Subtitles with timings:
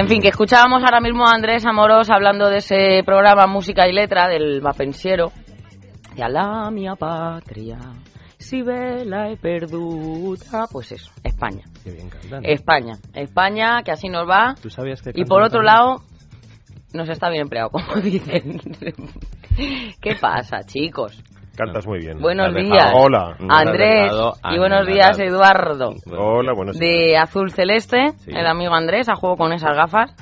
[0.00, 3.92] En fin, que escuchábamos ahora mismo a Andrés Amoros hablando de ese programa Música y
[3.92, 5.30] Letra del Mapensiero.
[6.16, 7.76] Y a la mía patria,
[8.38, 10.66] si vela he perduta.
[10.72, 11.64] Pues eso, España.
[11.84, 12.42] Qué bien cantan.
[12.46, 12.94] España.
[13.12, 14.54] España, que así nos va.
[14.62, 15.74] ¿Tú sabías que Y por otro también?
[15.76, 16.02] lado,
[16.94, 18.58] nos está bien empleado, como dicen.
[20.00, 21.22] ¿Qué pasa, chicos?
[21.60, 22.18] Cantas muy bien.
[22.20, 22.90] Buenos días.
[22.94, 23.36] Hola.
[23.50, 24.10] Andrés.
[24.50, 25.18] Y buenos días.
[25.18, 25.92] Eduardo.
[26.16, 26.96] Hola, buenos días.
[27.10, 28.30] De azul celeste, Sí.
[28.34, 30.14] el amigo Andrés, a juego con esas gafas.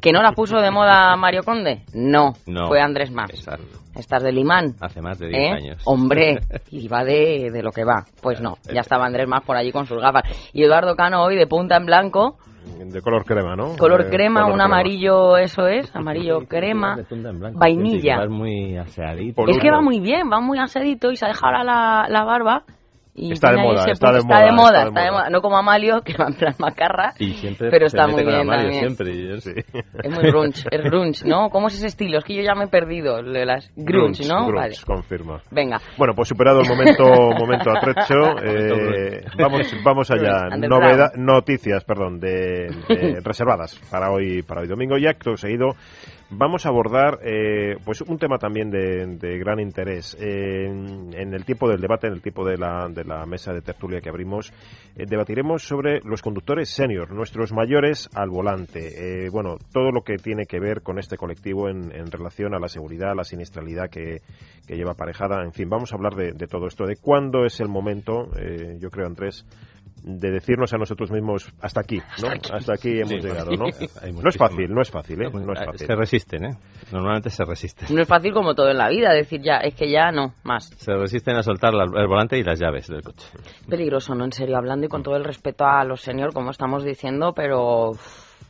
[0.00, 1.82] ¿Que no las puso de moda Mario Conde?
[1.94, 2.68] No, No.
[2.68, 3.30] fue Andrés más.
[3.30, 3.78] Exacto.
[3.94, 4.74] Estás del imán.
[4.80, 5.50] Hace más de 10 ¿Eh?
[5.50, 5.82] años.
[5.84, 8.04] Hombre, y va de, de lo que va.
[8.20, 10.22] Pues no, ya estaba Andrés más por allí con sus gafas.
[10.52, 12.36] Y Eduardo Cano hoy de punta en blanco,
[12.78, 13.76] De color crema, ¿no?
[13.76, 14.64] color Eh, crema, color un crema.
[14.64, 16.96] amarillo, eso es, amarillo crema,
[17.52, 18.16] vainilla.
[18.22, 19.44] Sí, sí, muy aseadito.
[19.46, 22.64] Es que va muy bien, va muy asadito y se ha dejado la, la barba.
[23.16, 25.30] Y Está de moda, está de moda, está de moda, está de moda.
[25.30, 27.14] No como Amalio, que va en plan macarra.
[27.20, 28.80] Y siempre Pero está muy bien Mario, también.
[28.96, 29.14] siempre.
[29.14, 29.52] y yo- Sí.
[30.02, 31.48] Es muy grunge, es grunge, ¿no?
[31.50, 32.18] ¿Cómo es ese estilo?
[32.18, 34.46] Es que yo ya me he perdido, lo de las grunge, ¿no?
[34.48, 34.74] grunge, Vale.
[34.84, 35.40] confirma.
[35.52, 37.04] Venga, Bueno, pues superado el momento,
[37.38, 40.48] momento atrecho, eh, vamos, vamos allá.
[41.16, 44.98] Noticias, perdón, de, de- reservadas para hoy, para hoy domingo.
[44.98, 45.76] Y acto seguido
[46.30, 51.68] vamos a abordar, eh, pues un tema también de, gran interés en, en el tiempo
[51.68, 54.52] del debate, en el tiempo de la, de la mesa de tertulia que abrimos.
[54.96, 59.24] eh, debatiremos sobre los conductores senior, nuestros mayores al volante.
[59.26, 62.58] Eh, bueno, todo lo que tiene que ver con este colectivo en, en relación a
[62.58, 64.22] la seguridad, a la siniestralidad que,
[64.66, 65.42] que lleva aparejada.
[65.42, 68.76] En fin, vamos a hablar de, de todo esto, de cuándo es el momento, eh,
[68.80, 69.44] yo creo, Andrés,
[70.06, 72.28] de decirnos a nosotros mismos hasta aquí, ¿no?
[72.54, 73.64] Hasta aquí hemos Sí, llegado, ¿no?
[74.22, 75.30] No es fácil, no es fácil, ¿eh?
[75.32, 75.86] No es Ah, fácil.
[75.86, 76.56] Se resisten, ¿eh?
[76.92, 77.88] Normalmente se resisten.
[77.94, 80.66] no es fácil como todo en la vida, decir ya, es que ya no, más.
[80.76, 83.26] Se resisten a soltar la- el volante y las llaves del coche.
[83.68, 84.24] Peligroso, ¿no?
[84.26, 87.92] En serio, hablando y con todo el respeto a los senior, como estamos diciendo, pero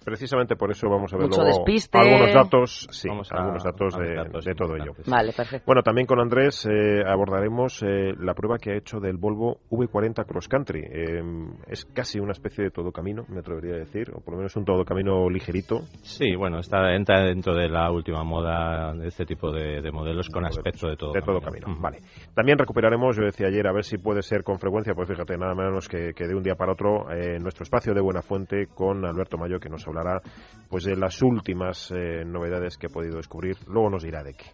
[0.04, 1.98] Precisamente por eso vamos a ver Mucho luego despiste.
[1.98, 4.84] algunos datos, sí, Vamos a- algunos datos a de, ver datos de todo ello.
[4.86, 5.10] importantes.
[5.12, 5.64] vale, perfecto.
[5.66, 10.26] Bueno, también con Andrés eh, abordaremos eh, la prueba que ha hecho del Volvo V40
[10.26, 10.82] Cross Country.
[10.84, 11.22] Eh,
[11.68, 14.54] es casi una especie de todo camino, me atrevería a decir, o por lo menos
[14.56, 15.80] un todo camino ligerito.
[16.02, 20.28] Sí, bueno, está, entra dentro de la última moda de este tipo de, de modelos
[20.28, 21.66] con Modelos aspecto de todo de todo camino.
[21.80, 21.98] Vale.
[22.34, 25.54] También recuperaremos, yo decía ayer, a ver si puede ser con frecuencia, pues fíjate, nada
[25.54, 29.04] menos que, que de un día para otro, eh, nuestro espacio de Buena Fuente con
[29.04, 30.20] Alberto Mayo, que nos hablará
[30.68, 33.56] pues de las últimas eh, novedades que ha podido descubrir.
[33.68, 34.46] Luego nos dirá de qué.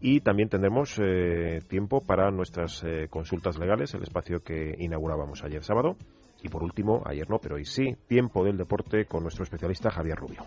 [0.00, 5.62] Y también tendremos eh, tiempo para nuestras eh, consultas legales, el espacio que inaugurábamos ayer
[5.62, 5.96] sábado.
[6.42, 10.16] Y por último, ayer no, pero hoy sí, tiempo del deporte con nuestro especialista Javier
[10.16, 10.42] Rubio.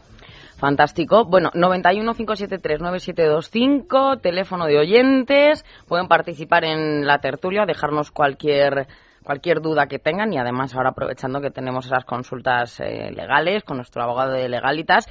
[0.57, 1.23] Fantástico.
[1.23, 5.63] Bueno, 91 573 9725, teléfono de oyentes.
[5.87, 8.87] Pueden participar en la tertulia, dejarnos cualquier
[9.25, 13.77] cualquier duda que tengan y además ahora aprovechando que tenemos esas consultas eh, legales con
[13.77, 15.07] nuestro abogado de legalitas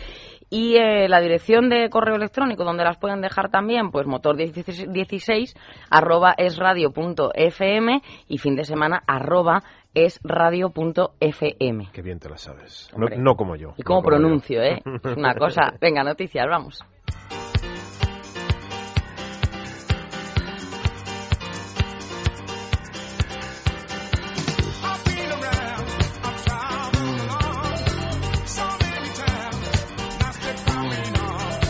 [0.48, 5.54] y eh, la dirección de correo electrónico donde las pueden dejar también pues motor16
[5.90, 9.62] arroba esradio.fm y fin de semana arroba
[9.94, 12.90] esradio.fm Qué bien te la sabes.
[12.96, 13.74] No, no como yo.
[13.76, 14.06] y no como yo.
[14.06, 14.82] pronuncio, ¿eh?
[15.04, 15.74] Es una cosa.
[15.80, 16.84] Venga, noticias, vamos.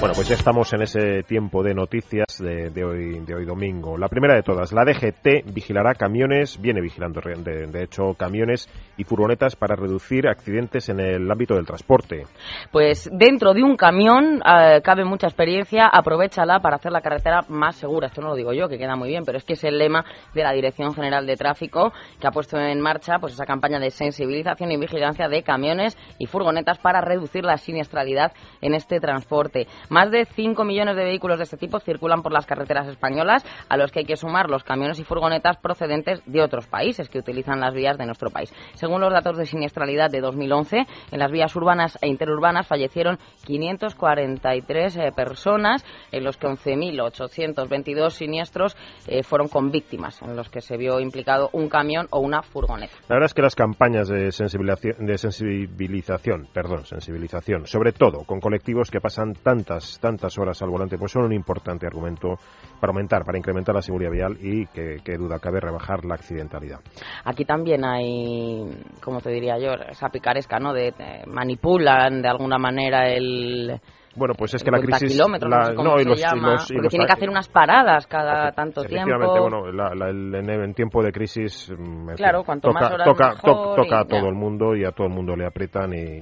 [0.04, 3.96] Bueno, pues ya estamos en ese tiempo de noticias de, hoy, de hoy domingo.
[3.96, 9.56] La primera de todas, la DGT vigilará camiones, viene vigilando de hecho camiones y furgonetas
[9.56, 12.24] para reducir accidentes en el ámbito del transporte.
[12.70, 17.76] Pues dentro de un camión eh, cabe mucha experiencia, aprovechala para hacer la carretera más
[17.76, 18.08] segura.
[18.08, 20.04] Esto no lo digo yo, que queda muy bien, pero es que es el lema
[20.34, 23.88] de la Dirección General de Tráfico que ha puesto en marcha pues esa campaña de
[23.88, 29.66] sensibilización y vigilancia de camiones y furgonetas para reducir la siniestralidad en este transporte.
[29.94, 33.76] Más de 5 millones de vehículos de este tipo circulan por las carreteras españolas, a
[33.76, 37.60] los que hay que sumar los camiones y furgonetas procedentes de otros países que utilizan
[37.60, 38.52] las vías de nuestro país.
[38.74, 40.78] Según los datos de siniestralidad de 2011,
[41.12, 48.76] en las vías urbanas e interurbanas fallecieron 543 eh, personas, en los que 11.822 siniestros
[49.06, 52.96] eh, fueron con víctimas, en los que se vio implicado un camión o una furgoneta.
[53.08, 58.40] La verdad es que las campañas de sensibilización, de sensibilización, perdón, sensibilización, sobre todo con
[58.40, 62.36] colectivos que pasan tantas, tantas horas al volante, pues son un importante argumento
[62.80, 66.80] para aumentar, para incrementar la seguridad vial y que, que duda cabe rebajar la accidentalidad.
[67.24, 68.64] Aquí también hay,
[69.02, 70.72] como te diría yo, esa picaresca, ¿no?
[70.72, 73.80] De, de manipulan de alguna manera el
[74.16, 75.12] bueno, pues es que la crisis...
[75.12, 78.82] kilómetros, no sé y y los- y los tiene que hacer unas paradas cada tanto
[78.82, 79.50] Efectivamente, tiempo.
[79.50, 83.04] bueno, la- la- el- en, tiempo de crisis, mm, Claro, fin, cuanto toca, más horas
[83.06, 84.28] toca, mejor toca a todo ya.
[84.28, 85.46] el mundo y a todo el mundo le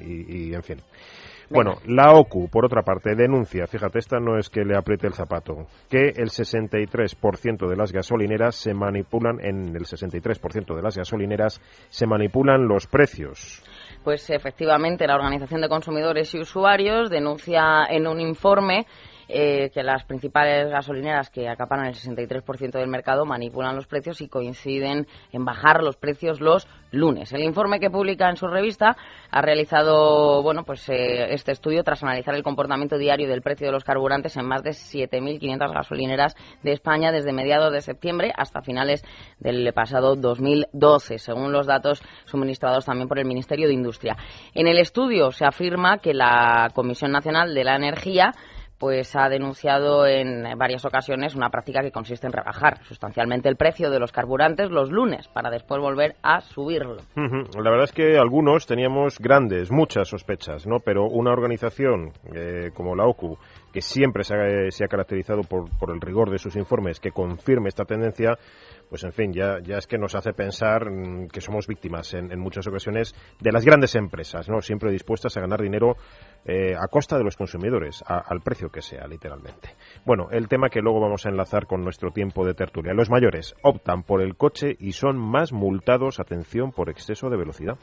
[0.06, 0.78] y- y, en fin.
[1.52, 5.12] Bueno, la OCU, por otra parte, denuncia, fíjate, esta no es que le apriete el
[5.12, 11.60] zapato, que el 63% de las gasolineras se manipulan, en el 63% de las gasolineras
[11.90, 13.62] se manipulan los precios.
[14.02, 18.86] Pues efectivamente, la Organización de Consumidores y Usuarios denuncia en un informe
[19.28, 24.28] eh, que las principales gasolineras que acaparan el 63% del mercado manipulan los precios y
[24.28, 27.32] coinciden en bajar los precios los lunes.
[27.32, 28.96] El informe que publica en su revista
[29.30, 33.72] ha realizado bueno, pues, eh, este estudio tras analizar el comportamiento diario del precio de
[33.72, 39.04] los carburantes en más de 7.500 gasolineras de España desde mediados de septiembre hasta finales
[39.38, 44.16] del pasado 2012, según los datos suministrados también por el Ministerio de Industria.
[44.54, 48.32] En el estudio se afirma que la Comisión Nacional de la Energía
[48.82, 53.90] pues ha denunciado en varias ocasiones una práctica que consiste en rebajar sustancialmente el precio
[53.90, 56.96] de los carburantes los lunes para después volver a subirlo.
[57.14, 60.80] La verdad es que algunos teníamos grandes, muchas sospechas, ¿no?
[60.84, 63.38] Pero una organización eh, como la OCU,
[63.72, 67.12] que siempre se ha, se ha caracterizado por, por el rigor de sus informes, que
[67.12, 68.36] confirme esta tendencia,
[68.92, 72.30] pues en fin, ya, ya es que nos hace pensar mm, que somos víctimas en,
[72.30, 74.60] en muchas ocasiones de las grandes empresas, ¿no?
[74.60, 75.96] Siempre dispuestas a ganar dinero
[76.44, 79.70] eh, a costa de los consumidores, a- al precio que sea, literalmente.
[80.04, 82.92] Bueno, el tema que luego vamos a enlazar con nuestro tiempo de tertulia.
[82.92, 87.78] Los mayores optan por el coche y son más multados, atención, por exceso de velocidad.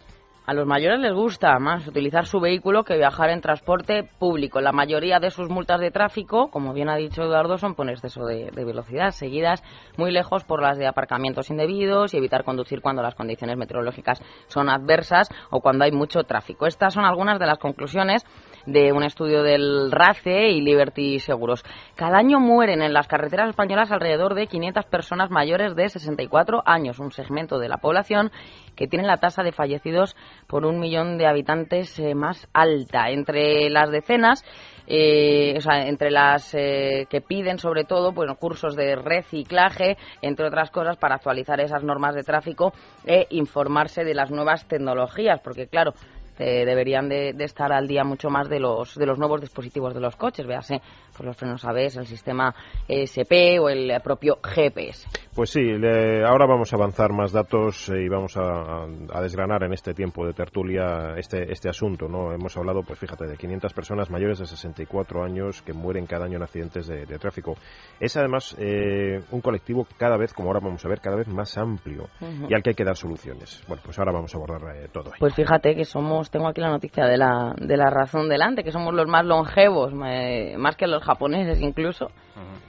[0.50, 4.62] A los mayores les gusta más utilizar su vehículo que viajar en transporte público.
[4.62, 8.26] La mayoría de sus multas de tráfico, como bien ha dicho Eduardo, son por exceso
[8.26, 9.62] de, velocidad, seguidas
[9.96, 14.70] muy lejos por las de aparcamientos indebidos y evitar conducir cuando las condiciones meteorológicas son
[14.70, 16.66] adversas o cuando hay mucho tráfico.
[16.66, 18.26] Estas son algunas de las conclusiones
[18.66, 21.64] de un estudio del RACE y Liberty Seguros.
[21.96, 27.00] Cada año mueren en las carreteras españolas alrededor de 500 personas mayores de 64 años,
[27.00, 28.32] un segmento de la población
[28.76, 30.16] que tiene la tasa de fallecidos
[30.48, 33.10] por un millón de habitantes eh, más alta.
[33.10, 34.44] Entre las decenas,
[34.88, 40.48] eh, o sea, entre las eh, que piden sobre todo bueno, cursos de reciclaje, entre
[40.48, 42.74] otras cosas, para actualizar esas normas de tráfico
[43.06, 45.94] e informarse de las nuevas tecnologías, porque claro,
[46.40, 49.94] eh, deberían de, de estar al día mucho más de los de los nuevos dispositivos
[49.94, 50.82] de los coches, véase
[51.12, 52.56] pues los frenos ABS, el sistema
[52.88, 55.08] ESP o el propio GPS.
[55.36, 58.86] Pues sí, le- ahora vamos a avanzar más datos eh, y vamos a,
[59.22, 62.10] desgranar en este tiempo de tertulia este, este asunto.
[62.10, 62.34] ¿no?
[62.34, 66.38] Hemos hablado, pues fíjate, de 500 personas mayores de 64 años que mueren cada año
[66.38, 67.56] en accidentes de, de tráfico.
[68.02, 71.58] Es además eh, un colectivo cada vez, como ahora vamos a ver, cada vez más
[71.58, 72.08] amplio
[72.50, 73.64] y al que hay que dar soluciones.
[73.68, 75.12] Bueno, pues ahora vamos a abordar eh, todo.
[75.14, 75.20] ahí.
[75.20, 78.72] Pues fíjate que somos, tengo aquí la noticia de la, de la razón delante, que
[78.72, 82.08] somos los más longevos, eh, más que los japoneses incluso,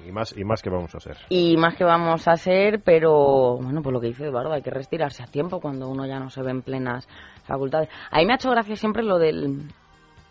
[0.07, 1.17] Y más, y más que vamos a hacer.
[1.31, 2.50] y más que vamos a ser,
[2.85, 6.19] pero bueno, por lo que dice Eduardo, hay que retirarse a tiempo cuando uno ya
[6.19, 7.09] no se ve en plenas
[7.45, 7.89] facultades.
[8.11, 9.63] A mí me ha hecho gracia siempre lo del,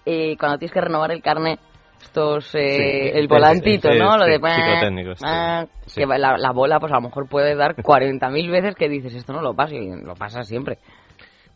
[0.06, 1.60] eh, cuando tienes que renovar el carnet,
[2.01, 4.17] estos, eh, Sí, el volantito, ¿no?
[4.17, 4.39] Lo de...
[5.24, 6.01] ah, Sí.
[6.01, 9.41] Que la bola, pues a lo mejor puede dar 40.000 veces que dices, esto no
[9.41, 10.77] lo pasa, y lo pasa siempre.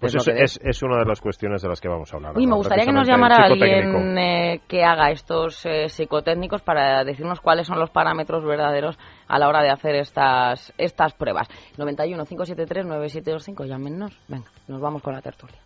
[0.04, 2.34] Pues Es es, es una de las cuestiones de las que vamos a hablar.
[2.36, 7.40] Uy, me gustaría que nos llamara alguien eh, que haga estos eh, psicotécnicos para decirnos
[7.40, 11.48] cuáles son los parámetros verdaderos a la hora de hacer estas estas pruebas.
[11.78, 14.20] 91 573 9725, llámenos.
[14.28, 15.58] Venga, nos vamos con la tertulia.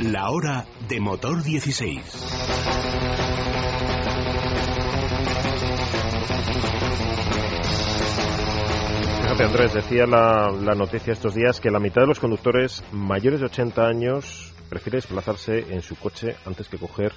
[0.00, 3.01] La hora de motor 16.
[9.22, 13.40] Fíjate, Andrés, decía la, la noticia estos días que la mitad de los conductores mayores
[13.40, 17.12] de 80 años prefiere desplazarse en su coche antes que coger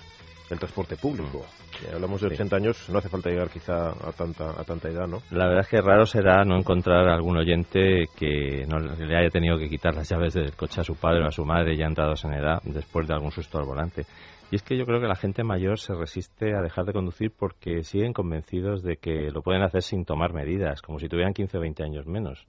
[0.49, 1.45] el transporte público.
[1.93, 5.21] hablamos de 80 años, no hace falta llegar quizá a tanta, a tanta edad, ¿no?
[5.31, 9.57] La verdad es que raro será no encontrar algún oyente que no le haya tenido
[9.57, 12.23] que quitar las llaves del coche a su padre o a su madre ya entrados
[12.25, 14.05] en edad después de algún susto al volante.
[14.51, 17.31] Y es que yo creo que la gente mayor se resiste a dejar de conducir
[17.31, 21.57] porque siguen convencidos de que lo pueden hacer sin tomar medidas, como si tuvieran 15
[21.57, 22.47] o 20 años menos.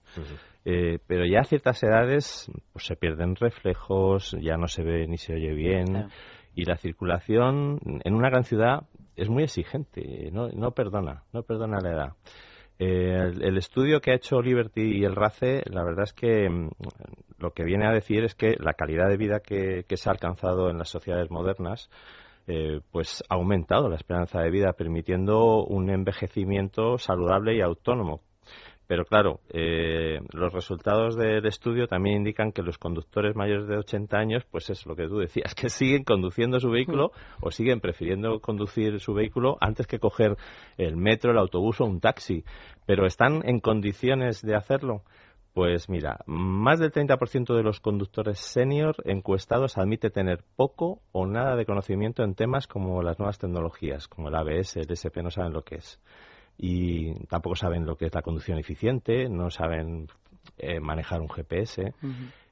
[0.65, 5.17] Eh, pero ya a ciertas edades pues, se pierden reflejos, ya no se ve ni
[5.17, 6.09] se oye bien.
[6.55, 8.85] Y la circulación en una gran ciudad
[9.15, 12.12] es muy exigente, no, no perdona, no perdona la edad.
[12.78, 16.71] Eh, el, estudio que ha hecho Liberty y el RACE, la verdad es que mm,
[17.38, 20.68] lo que viene a decir es que la calidad de vida que, se ha alcanzado
[20.68, 21.88] en las sociedades modernas
[22.47, 28.21] eh, pues ha aumentado la esperanza de vida, permitiendo un envejecimiento saludable y autónomo,
[28.87, 34.16] pero claro, eh, los resultados del estudio también indican que los conductores mayores de 80
[34.16, 38.40] años, pues es lo que tú decías, que siguen conduciendo su vehículo o siguen prefiriendo
[38.40, 40.37] conducir su vehículo antes que coger
[40.76, 42.45] el metro, el autobús o un taxi.
[42.87, 45.02] Pero ¿están en condiciones de hacerlo?
[45.52, 51.57] Pues mira, más del 30% de los conductores senior encuestados admite tener poco o nada
[51.57, 55.55] de conocimiento en temas como las nuevas tecnologías, como el ABS, el SP, no saben
[55.55, 55.99] lo que es
[56.59, 60.09] y tampoco saben lo que es la conducción eficiente, no saben
[60.59, 61.93] eh, manejar un GPS.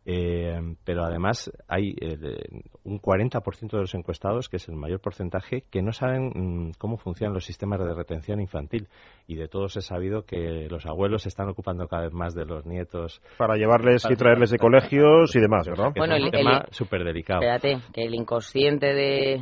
[0.06, 2.44] Eh, pero además hay eh,
[2.84, 6.98] un 40% de los encuestados, que es el mayor porcentaje, que no saben mm, cómo
[6.98, 8.88] funcionan los sistemas de retención infantil.
[9.26, 12.44] Y de todos he sabido que los abuelos se están ocupando cada vez más de
[12.44, 13.22] los nietos.
[13.38, 15.92] Para llevarles y traerles de colegios y demás, ¿verdad?
[15.96, 17.40] Bueno, es un tema súper delicado.
[17.40, 19.40] Espérate, que el inconsciente de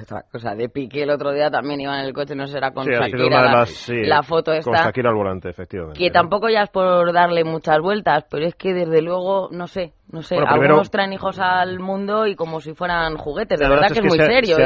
[0.00, 0.54] otra cosa.
[0.54, 3.64] De Piqué el otro día también iba en el coche, no será con Shakira.
[3.88, 4.70] la, foto esta.
[4.70, 5.98] Con Shakira al volante, efectivamente.
[5.98, 9.92] Que tampoco ya es por darle muchas vueltas, pero es que desde luego, no sé,
[10.12, 13.58] no sé, algunos traen hijos al mundo y como si fueran juguetes.
[13.58, 14.64] De verdad, que es, muy serio en,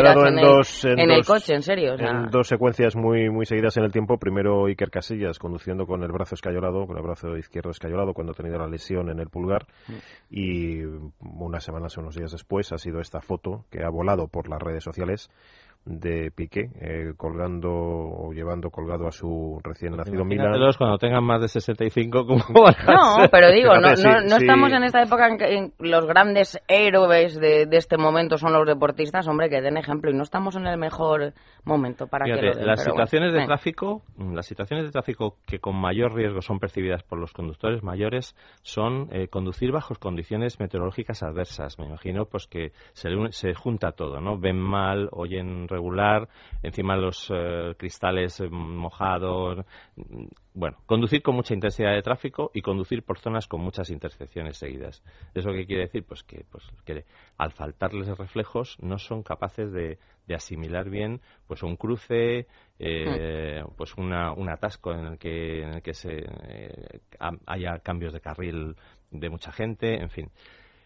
[1.11, 1.95] el, coche, en serio.
[1.99, 4.19] En dos secuencias muy muy seguidas en el tiempo.
[4.19, 8.35] Primero Iker Casillas conduciendo con el brazo escayolado, con el brazo izquierdo escayolado cuando ha
[8.35, 9.67] tenido la lesión en el pulgar.
[9.87, 9.93] Mm.
[10.31, 10.83] Y
[11.21, 14.61] unas semanas o unos días después ha sido esta foto que ha volado por las
[14.61, 15.29] redes sociales guys.
[15.87, 20.53] De Piqué, eh, colgando o llevando colgado a su recién nacido Milan.
[20.77, 22.43] cuando tengan más de 65, como
[22.87, 27.69] No, pero digo, no, no, estamos en esta época en que los grandes héroes de,
[27.71, 31.35] este momento son los deportistas, hombre, que den ejemplo, y no estamos en el mejor
[31.65, 36.15] momento para que lo Las situaciones de tráfico, las situaciones de tráfico que con mayor
[36.15, 41.79] riesgo son percibidas por los conductores mayores son eh, conducir bajo condiciones meteorológicas adversas.
[41.79, 44.39] Me imagino pues que se, se junta todo, ¿no?
[44.39, 46.29] Ven mal, oyen regular,
[46.63, 49.65] encima los eh, cristales eh, mojados.
[50.55, 55.03] Bueno, conducir con mucha intensidad de tráfico y conducir por zonas con muchas intersecciones seguidas.
[55.35, 56.05] ¿Eso qué quiere decir?
[56.05, 57.05] Pues que, pues que
[57.37, 59.99] al faltarles reflejos no son capaces de,
[60.35, 62.47] asimilar bien pues un cruce,
[62.79, 63.75] eh, hmm.
[63.77, 66.25] pues una, un atasco en el que, en el que se,
[67.47, 68.77] haya cambios de carril
[69.11, 70.31] de mucha gente, en fin.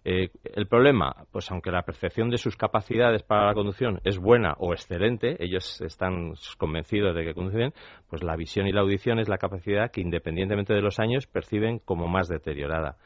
[0.04, 4.54] Eh, el problema, pues aunque la percepción de sus capacidades para la conducción es buena
[4.58, 7.74] o excelente, ellos están convencidos de que conducen,
[8.08, 11.80] pues la visión y la audición es la capacidad que independientemente de los años perciben
[11.80, 12.96] como más deteriorada.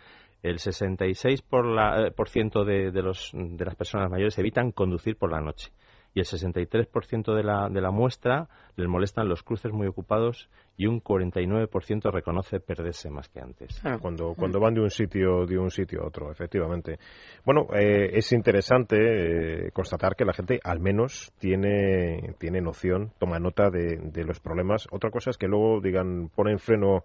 [0.43, 5.73] El 66% por eh, por ciento de las personas mayores evitan conducir por la noche
[6.15, 10.87] y el 63% de la, de la muestra les molestan los cruces muy ocupados y
[10.87, 13.81] un 49% reconoce perderse más que antes.
[13.85, 13.99] Ah.
[14.01, 16.99] Cuando, cuando van de un sitio de un sitio a otro, efectivamente.
[17.45, 23.39] Bueno, eh, es interesante eh, constatar que la gente al menos tiene, tiene noción, toma
[23.39, 24.87] nota de, de los problemas.
[24.91, 27.05] Otra cosa es que luego digan, ponen freno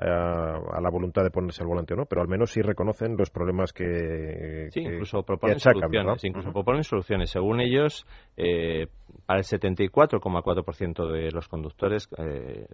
[0.00, 3.30] a, la voluntad de ponerse al volante o no, pero al menos sí reconocen los
[3.30, 4.68] problemas que.
[4.70, 6.24] Sí, incluso proponen soluciones.
[6.24, 7.30] Incluso proponen soluciones.
[7.30, 8.86] Según ellos, eh,
[9.26, 12.66] para el 74,4% de los conductores eh,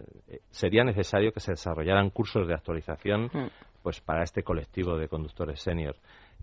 [0.50, 3.46] sería necesario que se desarrollaran cursos de actualización mm.
[3.82, 5.96] pues para este colectivo de conductores senior.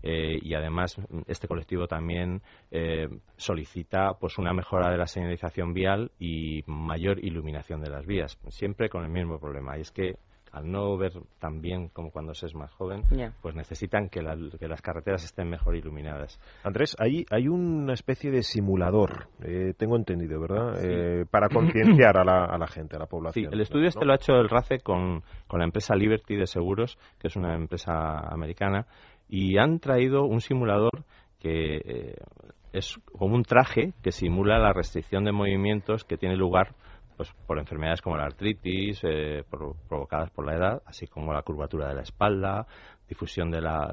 [0.04, 0.96] Eh, y además
[1.28, 2.42] este colectivo también
[3.36, 8.88] solicita pues una mejora de la señalización vial y mayor iluminación de las vías siempre
[8.88, 10.16] con el mismo problema y es que
[10.52, 13.02] al no ver tan bien como cuando se es más joven,
[13.40, 16.38] pues necesitan que, las carreteras estén mejor iluminadas.
[16.62, 20.78] Andrés, hay, hay una especie de simulador, eh, tengo entendido, ¿verdad?
[20.84, 23.46] Eh, para concienciar a la, a la gente, a la población.
[23.46, 26.46] Sí, el estudio este lo ha hecho el RACE con, con la empresa Liberty de
[26.46, 28.86] Seguros, que es una empresa americana,
[29.28, 31.04] y han traído un simulador
[31.38, 32.14] que eh,
[32.72, 36.74] es como un traje que simula la restricción de movimientos que tiene lugar
[37.22, 41.88] pues por enfermedades como la artritis, eh, provocadas por la edad, así como la curvatura
[41.88, 42.66] de la espalda,
[43.08, 43.92] difusión de la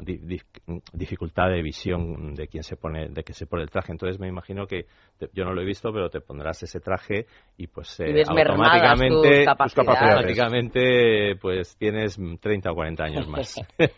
[0.94, 3.92] dificultad de visión de quien se pone de que se pone el traje.
[3.92, 4.86] Entonces me imagino que
[5.34, 7.26] yo no lo he visto pero te pondrás ese traje
[7.58, 13.56] y pues eh, automáticamente automáticamente pues tienes 30 o 40 años más.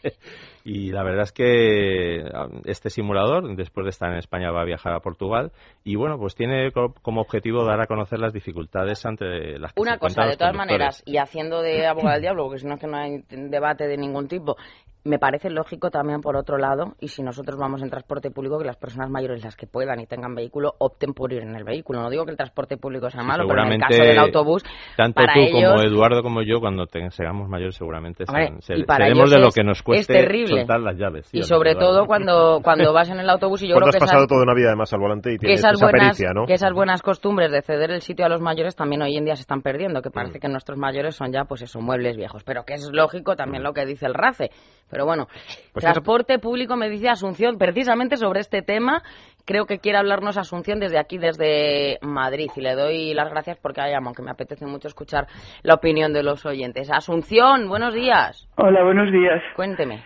[0.64, 4.66] Y la verdad es que um, este simulador después de estar en España va a
[4.66, 5.52] viajar a Portugal
[5.84, 9.98] y bueno pues tiene como objetivo dar a conocer las dificultades ante las que una
[9.98, 12.88] cosa de todas maneras y haciendo de abogado del diablo porque si no es que
[12.88, 14.56] no hay debate de ningún tipo
[15.04, 18.66] me parece lógico también, por otro lado, y si nosotros vamos en transporte público, que
[18.66, 22.02] las personas mayores, las que puedan y tengan vehículo, opten por ir en el vehículo.
[22.02, 24.64] No digo que el transporte público sea malo, pero en el caso del autobús,
[24.96, 28.26] tanto tú como Eduardo como yo, cuando seamos mayores, seguramente
[28.60, 31.30] seremos de lo que nos cueste soltar las llaves.
[31.34, 33.98] y sobre todo cuando, cuando vas en el autobús y yo creo que...
[33.98, 36.46] has pasado toda una vida además al volante y tienes esas buenas, ¿no?
[36.46, 39.36] Que esas buenas costumbres de ceder el sitio a los mayores también hoy en día
[39.36, 40.42] se están perdiendo, que parece mm.
[40.42, 42.44] que nuestros mayores son ya, pues esos muebles viejos.
[42.44, 43.66] Pero que es lógico también mm.
[43.66, 44.52] lo que dice el RACE.
[44.92, 45.28] Pero bueno,
[45.74, 49.02] pues transporte público me dice Asunción, precisamente sobre este tema,
[49.46, 52.50] creo que quiere hablarnos Asunción desde aquí, desde Madrid.
[52.56, 55.28] Y le doy las gracias porque hay aunque me apetece mucho escuchar
[55.64, 56.92] la opinión de los oyentes.
[56.92, 58.48] Asunción, buenos días.
[58.58, 59.42] Hola, buenos días.
[59.56, 60.04] Cuénteme.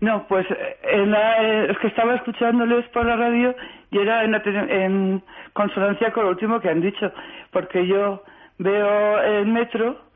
[0.00, 0.46] No, pues
[0.84, 3.54] en la, es que estaba escuchándoles por la radio
[3.90, 4.34] y era en,
[4.70, 7.12] en consonancia con lo último que han dicho,
[7.50, 8.22] porque yo
[8.58, 10.07] veo el metro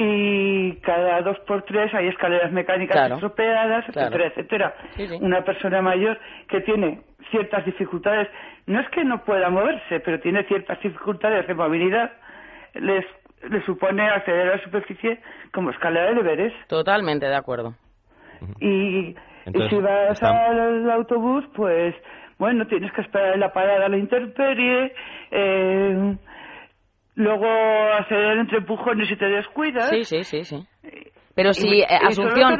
[0.00, 4.74] y cada dos por tres hay escaleras mecánicas estropeadas, etcétera, etcétera.
[5.20, 6.16] Una persona mayor
[6.48, 7.00] que tiene
[7.32, 8.28] ciertas dificultades,
[8.66, 12.12] no es que no pueda moverse, pero tiene ciertas dificultades de movilidad,
[12.74, 13.04] les,
[13.50, 15.18] les supone acceder a la superficie
[15.52, 16.52] como escalera de deberes.
[16.68, 17.74] Totalmente de acuerdo.
[18.60, 19.16] Y,
[19.68, 21.92] si vas al autobús, pues
[22.38, 24.92] bueno, tienes que esperar en la parada a la intemperie,
[25.32, 26.16] eh,
[27.18, 27.46] luego
[27.98, 29.90] hacer entre empujones y te descuidas.
[29.90, 30.68] Sí, sí, sí, sí.
[31.34, 32.58] Pero si, Asunción,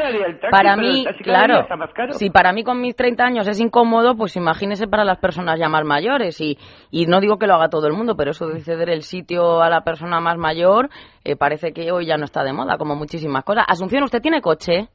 [0.52, 1.66] para mí, claro,
[2.10, 5.68] si para mí con mis 30 años es incómodo, pues imagínese para las personas ya
[5.68, 6.40] más mayores.
[6.40, 6.58] Y,
[6.92, 9.62] y no digo que lo haga todo el mundo, pero eso de ceder el sitio
[9.62, 10.90] a la persona más mayor
[11.24, 13.64] eh, parece que hoy ya no está de moda, como muchísimas cosas.
[13.66, 14.88] Asunción, ¿usted tiene coche?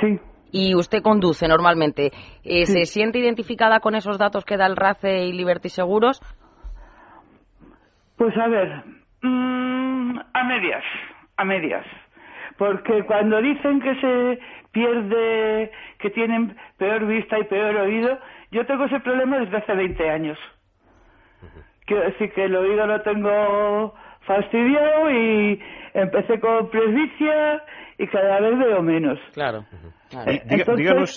[0.00, 0.20] Sí.
[0.52, 2.12] Y usted conduce normalmente.
[2.44, 6.20] Eh, ¿Se siente identificada con esos datos que da el RACE y Liberty Seguros?
[8.18, 8.82] Pues a ver,
[9.22, 10.84] mm, a medias,
[11.36, 11.86] a medias.
[12.56, 14.40] Porque cuando dicen que se
[14.72, 18.18] pierde, que tienen peor vista y peor oído,
[18.50, 20.38] yo tengo ese problema desde hace 20 años.
[21.86, 25.62] Quiero decir que el oído lo tengo fastidiado y
[25.94, 27.62] empecé con presbicia
[27.98, 29.18] y cada vez veo menos.
[29.32, 29.64] Claro.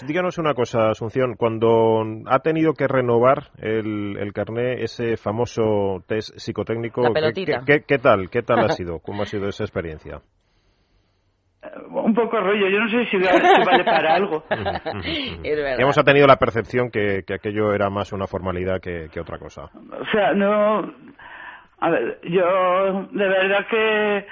[0.08, 1.36] Díganos, una cosa, Asunción.
[1.36, 7.02] Cuando ha tenido que renovar el, el carné, ese famoso test psicotécnico,
[7.66, 8.30] ¿qué, tal?
[8.30, 9.00] ¿Qué tal ha sido?
[9.00, 10.22] ¿Cómo ha sido esa experiencia?
[11.64, 14.44] Eh, un poco rollo, yo no sé si, vale para algo.
[15.44, 19.64] Hemos ha tenido la percepción que, aquello era más una formalidad que, que otra cosa.
[19.66, 20.94] O sea, no.
[21.80, 24.26] A ver, yo de verdad que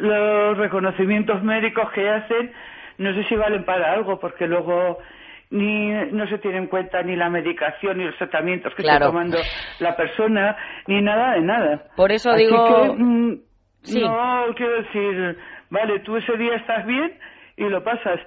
[0.00, 2.52] los reconocimientos médicos que hacen
[2.98, 4.98] no sé si valen para algo porque luego
[5.50, 9.38] ni no se tiene en cuenta ni la medicación ni los tratamientos que está tomando
[9.78, 10.56] la persona
[10.86, 11.84] ni nada de nada.
[11.96, 13.32] Por eso digo mm,
[13.94, 15.38] no quiero decir,
[15.70, 17.18] vale, tú ese día estás bien
[17.56, 18.20] y lo pasas.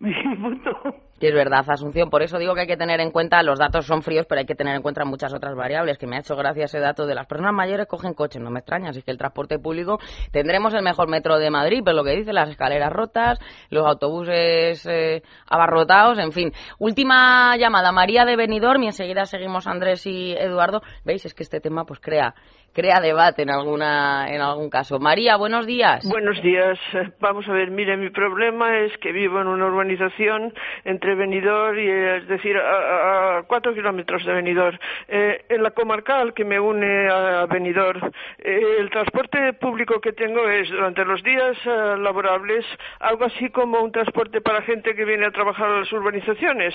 [0.40, 0.96] punto.
[1.20, 2.08] Y es verdad, Asunción.
[2.08, 4.46] Por eso digo que hay que tener en cuenta, los datos son fríos, pero hay
[4.46, 5.98] que tener en cuenta muchas otras variables.
[5.98, 8.40] Que me ha hecho gracia ese dato de las personas mayores cogen coches.
[8.40, 9.98] No me extraña, así que el transporte público
[10.32, 14.86] tendremos el mejor metro de Madrid, pero lo que dice, las escaleras rotas, los autobuses
[14.86, 16.52] eh, abarrotados, en fin.
[16.78, 20.80] Última llamada, María de Benidorm, y enseguida seguimos Andrés y Eduardo.
[21.04, 22.34] Veis, es que este tema pues crea
[22.72, 24.98] crea debate en alguna en algún caso.
[24.98, 26.04] María, buenos días.
[26.08, 26.78] Buenos días.
[27.18, 30.54] Vamos a ver, mire, mi problema es que vivo en una urbanización
[30.84, 34.78] entre Benidorm y, es decir, a, cuatro kilómetros de Benidorm.
[35.08, 40.48] Eh, en la comarcal que me une a Benidorm, eh, el transporte público que tengo
[40.48, 42.64] es durante los días eh, laborables
[43.00, 46.74] algo así como un transporte para gente que viene a trabajar a las urbanizaciones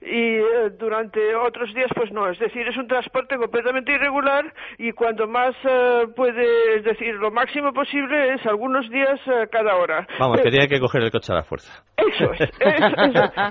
[0.00, 0.38] y
[0.78, 5.56] durante otros días pues no, es decir, es un transporte completamente irregular y cuando más
[5.64, 10.06] eh, puede, es decir, lo máximo posible es algunos días eh, cada hora.
[10.20, 11.82] Vamos, que tiene que coger el coche a la fuerza.
[11.96, 12.50] Eso es,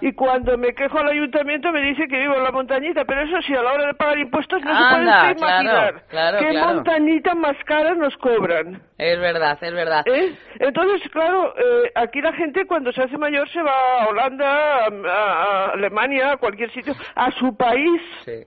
[0.02, 3.42] Y cuando me quejo al ayuntamiento me dice que vivo en la montañita, pero eso
[3.48, 6.04] sí, a la hora de pagar impuestos no se puede imaginar
[6.40, 8.82] qué montañita más cara nos cobran.
[8.98, 10.04] Es verdad, es verdad.
[10.06, 10.36] ¿Eh?
[10.60, 11.54] Entonces, claro,
[11.96, 16.72] aquí la gente cuando se hace mayor se va a Holanda, a, Alemania, a cualquier
[16.72, 18.02] sitio, a su país.
[18.26, 18.44] Sí,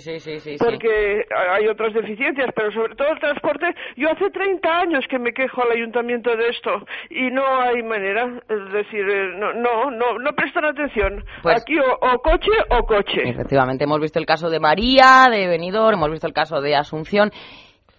[0.00, 0.56] sí, sí, sí.
[0.58, 3.66] Porque hay otras deficiencias, pero sobre todo el transporte.
[3.96, 8.40] Yo hace 30 años que me quejo al ayuntamiento de esto y no hay manera.
[8.48, 11.24] Es decir, eh, no, no, no, no prestan atención.
[11.42, 13.28] Pues Aquí o, o coche o coche.
[13.28, 17.30] Efectivamente, hemos visto el caso de María, de Benidorm, hemos visto el caso de Asunción.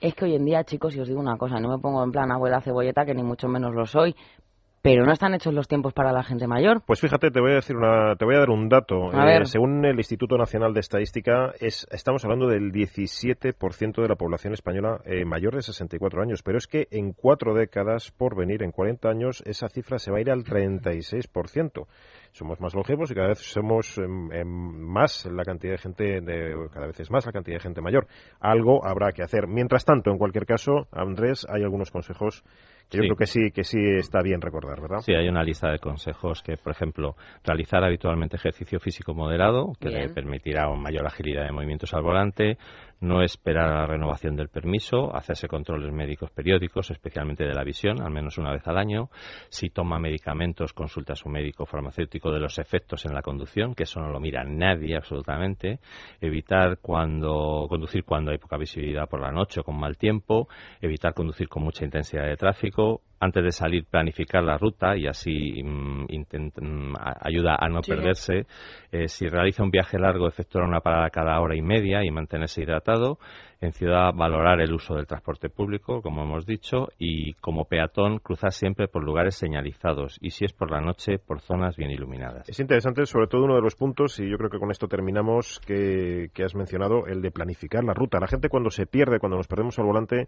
[0.01, 2.11] Es que hoy en día, chicos, y os digo una cosa, no me pongo en
[2.11, 4.15] plan abuela cebolleta, que ni mucho menos lo soy,
[4.85, 6.83] pero no están hechos los tiempos para la gente mayor.
[6.85, 9.09] Pues fíjate, te voy a decir una, te voy a dar un dato.
[9.09, 9.47] Ver.
[9.47, 14.99] según el Instituto Nacional de Estadística, es, estamos hablando del 17% de la población española
[15.05, 19.09] eh, mayor de 64 años, pero es que en cuatro décadas, por venir en 40
[19.09, 21.87] años, esa cifra se va a ir al 36%.
[22.31, 26.53] Somos más longevos y cada vez somos em, em, más la cantidad de gente, de,
[26.71, 28.05] cada vez es más la cantidad de gente mayor.
[28.39, 29.47] Algo habrá que hacer.
[29.47, 32.43] Mientras tanto, en cualquier caso, Andrés, hay algunos consejos
[32.89, 33.07] que yo Sí.
[33.09, 34.99] creo que sí, que sí está bien recordar, ¿verdad?
[34.99, 39.89] Sí, hay una lista de consejos que, por ejemplo, realizar habitualmente ejercicio físico moderado, que
[39.89, 42.57] le permitirá una mayor agilidad de movimientos al volante,
[43.01, 48.01] no esperar a la renovación del permiso, hacerse controles médicos periódicos, especialmente de la visión,
[48.01, 49.09] al menos una vez al año.
[49.49, 53.83] Si toma medicamentos, consulta a su médico farmacéutico de los efectos en la conducción, que
[53.83, 55.79] eso no lo mira nadie absolutamente.
[56.21, 60.47] Evitar cuando conducir cuando hay poca visibilidad por la noche o con mal tiempo.
[60.81, 62.74] Evitar conducir con mucha intensidad de tráfico.
[63.17, 67.89] Antes de salir, planificar la ruta y así mm, mm, ayuda a no Sí.
[67.91, 68.45] perderse.
[68.91, 72.61] Eh, si realiza un viaje largo, efectuar una parada cada hora y media y mantenerse
[72.61, 73.17] hidratado.
[73.61, 78.51] En ciudad, valorar el uso del transporte público, como hemos dicho, y como peatón, cruzar
[78.51, 82.47] siempre por lugares señalizados y si es por la noche, por zonas bien iluminadas.
[82.49, 85.59] Es interesante, sobre todo uno de los puntos, y yo creo que con esto terminamos,
[85.65, 88.19] que, que has mencionado, el de planificar la ruta.
[88.19, 90.27] La gente cuando se pierde, cuando nos perdemos al volante,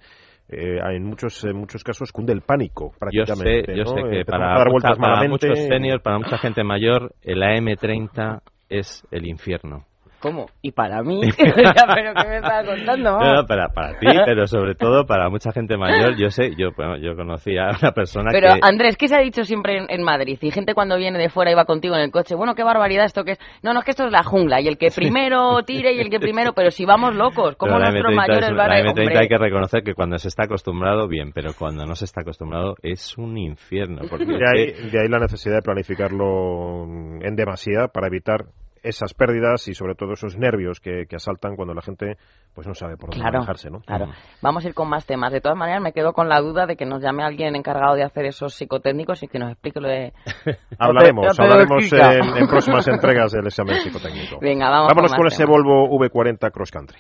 [0.50, 3.76] eh, en muchos en muchos casos cunde el pánico, Yo sé, prácticamente.
[3.78, 3.90] yo ¿no?
[3.90, 7.42] sé que Empezamos para, a dar mucha- para muchos seniors, para mucha gente mayor, el
[7.44, 9.86] AM30 es el infierno.
[10.20, 10.48] ¿Cómo?
[10.62, 11.22] ¿Y para mí?
[11.38, 13.20] ¿Pero qué me estás contando?
[13.20, 16.16] No, no, para, para ti, pero sobre todo para mucha gente mayor.
[16.18, 18.60] Yo sé, yo, bueno, yo conocí a una persona Pero que...
[18.64, 20.38] Andrés, ¿qué se ha dicho siempre en, en Madrid?
[20.42, 23.06] Y gente cuando viene de fuera y va contigo en el coche, bueno, qué barbaridad
[23.06, 23.40] esto que es.
[23.62, 26.10] No, no, es que esto es la jungla y el que primero tire y el
[26.10, 28.76] que primero, pero si vamos locos, ¿cómo Pero la nuestros M30 mayores es- van la
[28.76, 29.20] a M30 hombre?
[29.20, 32.76] hay que reconocer que cuando se está acostumbrado, bien, pero cuando no se está acostumbrado
[32.82, 34.02] es un infierno.
[34.10, 36.86] Porque De ahí, de ahí la necesidad de planificarlo
[37.22, 38.46] en demasía para evitar
[38.88, 42.18] esas pérdidas y sobre todo esos nervios que, que asaltan cuando la gente
[42.54, 43.80] pues no sabe por dónde Claro, manejarse, ¿no?
[43.82, 44.08] claro.
[44.42, 45.32] Vamos a ir con más temas.
[45.32, 48.04] De todas maneras, me quedo con la duda de que nos llame alguien encargado de
[48.04, 50.14] hacer esos psicotécnicos y que nos explique lo de...
[50.80, 54.38] Hablaremos, hablaremos en, en próximas entregas del examen psicotécnico.
[54.42, 55.46] Venga, vamos Vámonos con con ese.
[55.46, 57.00] Volvo V40 Cross Country.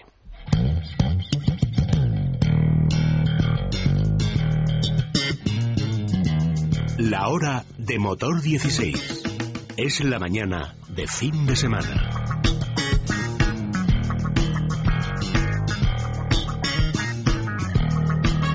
[6.99, 9.36] La hora de motor 16.
[9.77, 12.33] Es la mañana de fin de semana.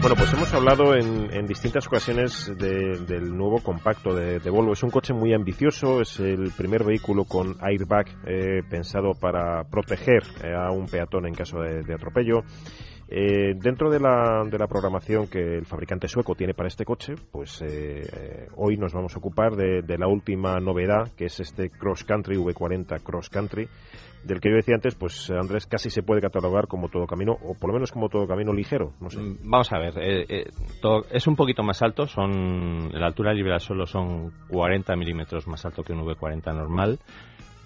[0.01, 4.73] Bueno, pues hemos hablado en, en distintas ocasiones de- del nuevo compacto de, de Volvo.
[4.73, 10.25] Es un coche muy ambicioso, es el primer vehículo con airbag eh, pensado para proteger
[10.43, 12.43] eh, a un peatón en caso de, de atropello.
[13.15, 17.13] Eh, dentro de la, de la programación que el fabricante sueco tiene para este coche,
[17.31, 21.69] pues eh, eh, hoy nos vamos a ocupar de, la última novedad, que es este
[21.69, 23.69] Cross Country V40 Cross Country,
[24.25, 27.53] del que yo decía antes, pues Andrés casi se puede catalogar como todo camino, o
[27.53, 29.21] por lo menos como todo camino ligero, no sé.
[29.21, 30.45] Mm, Vamos a ver, eh, eh,
[30.81, 35.47] todo- es un poquito más alto, son la altura libre al suelo son 40 milímetros
[35.47, 36.99] más alto que un V40 normal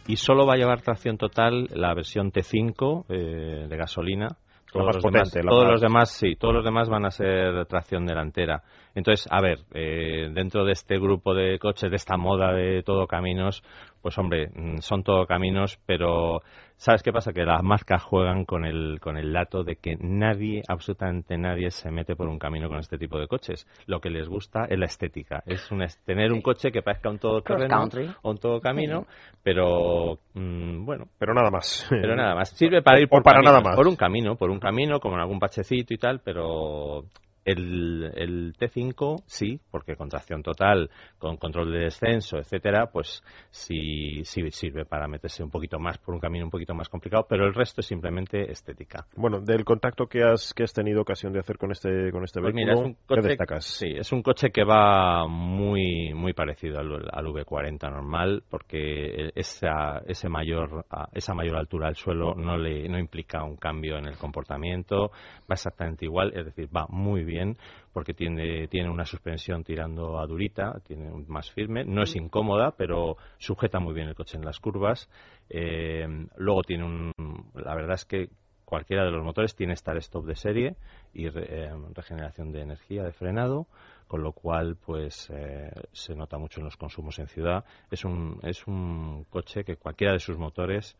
[0.08, 4.38] y solo va a llevar tracción total la versión T5 eh, de gasolina.
[4.84, 8.06] Más los potente, demás, todos los demás sí, todos los demás van a ser tracción
[8.06, 8.62] delantera.
[8.96, 13.06] Entonces, a ver, eh, dentro de este grupo de coches, de esta moda de todo
[13.06, 13.62] caminos,
[14.00, 16.40] pues hombre, mm, son todo caminos, pero
[16.76, 17.34] ¿sabes qué pasa?
[17.34, 21.90] Que las marcas juegan con el, con el dato de que nadie, absolutamente nadie, se
[21.90, 23.66] mete por un camino con este tipo de coches.
[23.86, 25.42] Lo que les gusta es la estética.
[25.44, 28.14] Es una, es tener un coche que parezca un todoterreno Cross-country.
[28.22, 29.06] o un todo camino,
[29.42, 31.86] pero mm, bueno, Pero nada más.
[31.90, 32.48] pero nada más.
[32.48, 33.76] Sirve para ir O por para caminos, nada más.
[33.76, 37.04] Por un camino, por un camino, como en algún pachecito y tal, pero
[37.46, 44.22] el, el T5 sí, porque con tracción total, con control de descenso, etcétera, pues sí,
[44.24, 47.46] sí sirve para meterse un poquito más por un camino un poquito más complicado, pero
[47.46, 49.06] el resto es simplemente estética.
[49.16, 52.40] Bueno, del contacto que has que has tenido ocasión de hacer con este con este
[52.40, 53.64] Pues vehículo, mira, es un ¿qué coche, destacas?
[53.64, 60.02] sí, es un coche que va muy muy parecido al, al V40 normal, porque esa
[60.06, 64.06] ese mayor a- esa mayor altura al suelo no le no implica un cambio en
[64.06, 65.10] el comportamiento,
[65.50, 67.56] va exactamente igual, es decir, va muy bien bien
[67.92, 73.16] porque tiene, tiene una suspensión tirando a durita, tiene más firme, no es incómoda, pero
[73.38, 75.08] sujeta muy bien el coche en las curvas.
[75.48, 77.12] Eh, luego tiene un,
[77.54, 78.28] la verdad es que
[78.64, 80.76] cualquiera de los motores tiene start-stop de serie
[81.14, 83.66] y eh, regeneración de energía de frenado
[84.06, 87.64] con lo cual pues eh, se nota mucho en los consumos en ciudad.
[87.90, 90.96] Es un, es un coche que cualquiera de sus motores,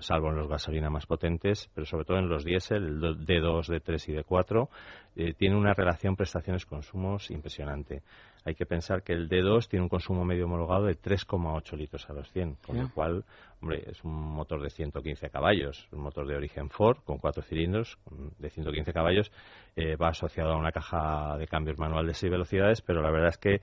[0.00, 4.08] salvo en los gasolina más potentes, pero sobre todo en los diésel, el D2, D3
[4.08, 4.68] y D4,
[5.16, 8.02] eh, tiene una relación prestaciones-consumos impresionante.
[8.44, 12.14] Hay que pensar que el D2 tiene un consumo medio homologado de 3,8 litros a
[12.14, 13.24] los 100, con lo cual,
[13.60, 17.98] hombre, es un motor de 115 caballos, un motor de origen Ford con cuatro cilindros
[18.38, 19.30] de 115 caballos,
[19.76, 23.28] eh, va asociado a una caja de cambios manual de 6 velocidades, pero la verdad
[23.28, 23.60] es que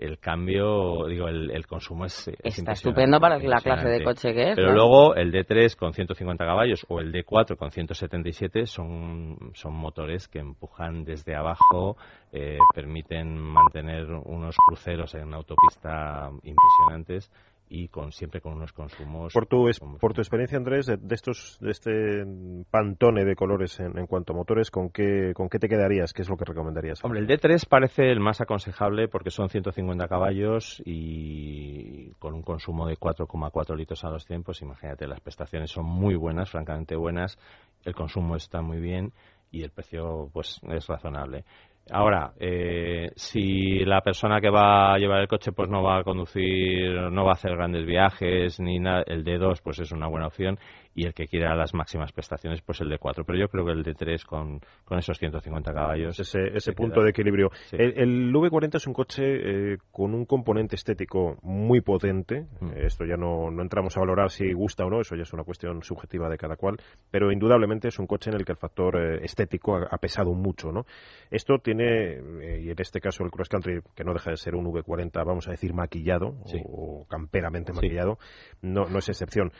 [0.00, 4.56] el cambio, digo, el, consumo es, Está estupendo para la clase de coche que es.
[4.56, 10.26] Pero luego el D3 con 150 caballos o el D4 con 177 son, son motores
[10.26, 11.98] que empujan desde abajo,
[12.32, 17.30] eh, permiten mantener unos cruceros en autopista impresionantes
[17.72, 19.32] y con siempre con unos consumos.
[19.32, 22.24] Por tu, por tu experiencia, Andrés, de, estos de este
[22.68, 26.12] pantone de colores en, cuanto a motores, ¿con qué, ¿con qué te quedarías?
[26.12, 27.02] ¿Qué es lo que recomendarías?
[27.04, 32.88] Hombre, el D3 parece el más aconsejable porque son 150 caballos y con un consumo
[32.88, 34.60] de 4,4 litros a los tiempos.
[34.62, 37.38] Imagínate, las prestaciones son muy buenas, francamente buenas,
[37.84, 39.12] el consumo está muy bien
[39.52, 41.44] y el precio pues es razonable.
[41.92, 46.04] Ahora, eh, si la persona que va a llevar el coche pues no va a
[46.04, 50.28] conducir, no va a hacer grandes viajes ni nada, el D2 pues es una buena
[50.28, 50.58] opción
[50.94, 53.24] y el que quiera las máximas prestaciones, pues el de 4.
[53.24, 56.18] Pero yo creo que el de 3 con, con esos 150 caballos.
[56.18, 57.50] Ese, ese punto de equilibrio.
[57.70, 62.46] El, V40 es un coche eh, con un componente estético muy potente.
[62.60, 62.70] Mm.
[62.70, 65.32] Eh, esto ya no, no entramos a valorar si gusta o no, eso ya es
[65.32, 66.76] una cuestión subjetiva de cada cual.
[67.10, 70.72] Pero indudablemente es un coche en el que el factor eh, estético ha, pesado mucho.
[70.72, 70.86] ¿no?
[71.30, 72.18] Esto tiene,
[72.60, 75.46] y en este caso el Cross Country, que no deja de ser un V40, vamos
[75.46, 78.18] a decir, maquillado o, camperamente maquillado,
[78.62, 79.52] no, no es excepción.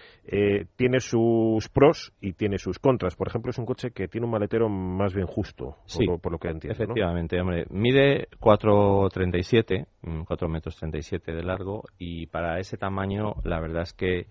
[0.77, 3.17] tiene su sus pros y tiene sus contras.
[3.17, 5.77] Por ejemplo, es un coche que tiene un maletero más bien justo,
[6.23, 6.83] por, lo, que entiendo.
[6.83, 9.87] Efectivamente, hombre, mide 4,37,
[10.27, 14.27] 4 mm, metros 37 de largo y para ese tamaño la verdad es que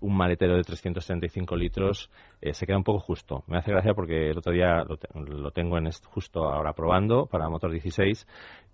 [0.00, 3.44] un maletero de 335 litros eh, se queda un poco justo.
[3.46, 7.70] Me hace gracia porque el otro día lo, tengo en justo ahora probando para motor
[7.70, 8.26] 16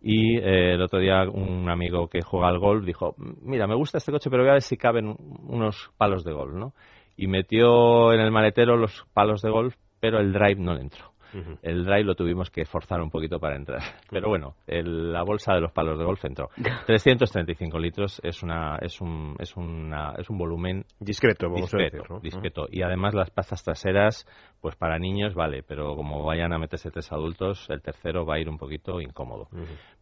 [0.02, 3.98] y eh, el otro día un amigo que juega al golf dijo, mira, me gusta
[3.98, 5.14] este coche pero voy a ver si caben
[5.46, 6.72] unos palos de golf, ¿no?
[7.20, 11.11] Y metió en el maletero los palos de golf, pero el drive no le entró.
[11.62, 13.80] El drive lo tuvimos que forzar un poquito para entrar.
[14.11, 16.48] Pero bueno, la bolsa de los palos de golf entró.
[16.87, 22.18] 335 litros es una es un es una es un volumen discreto, vamos discreto, a
[22.18, 22.66] discreto.
[22.68, 24.26] Y además las pastas traseras,
[24.61, 28.40] pues para niños vale, pero como vayan a meterse tres adultos, el tercero va a
[28.40, 29.48] ir un poquito incómodo.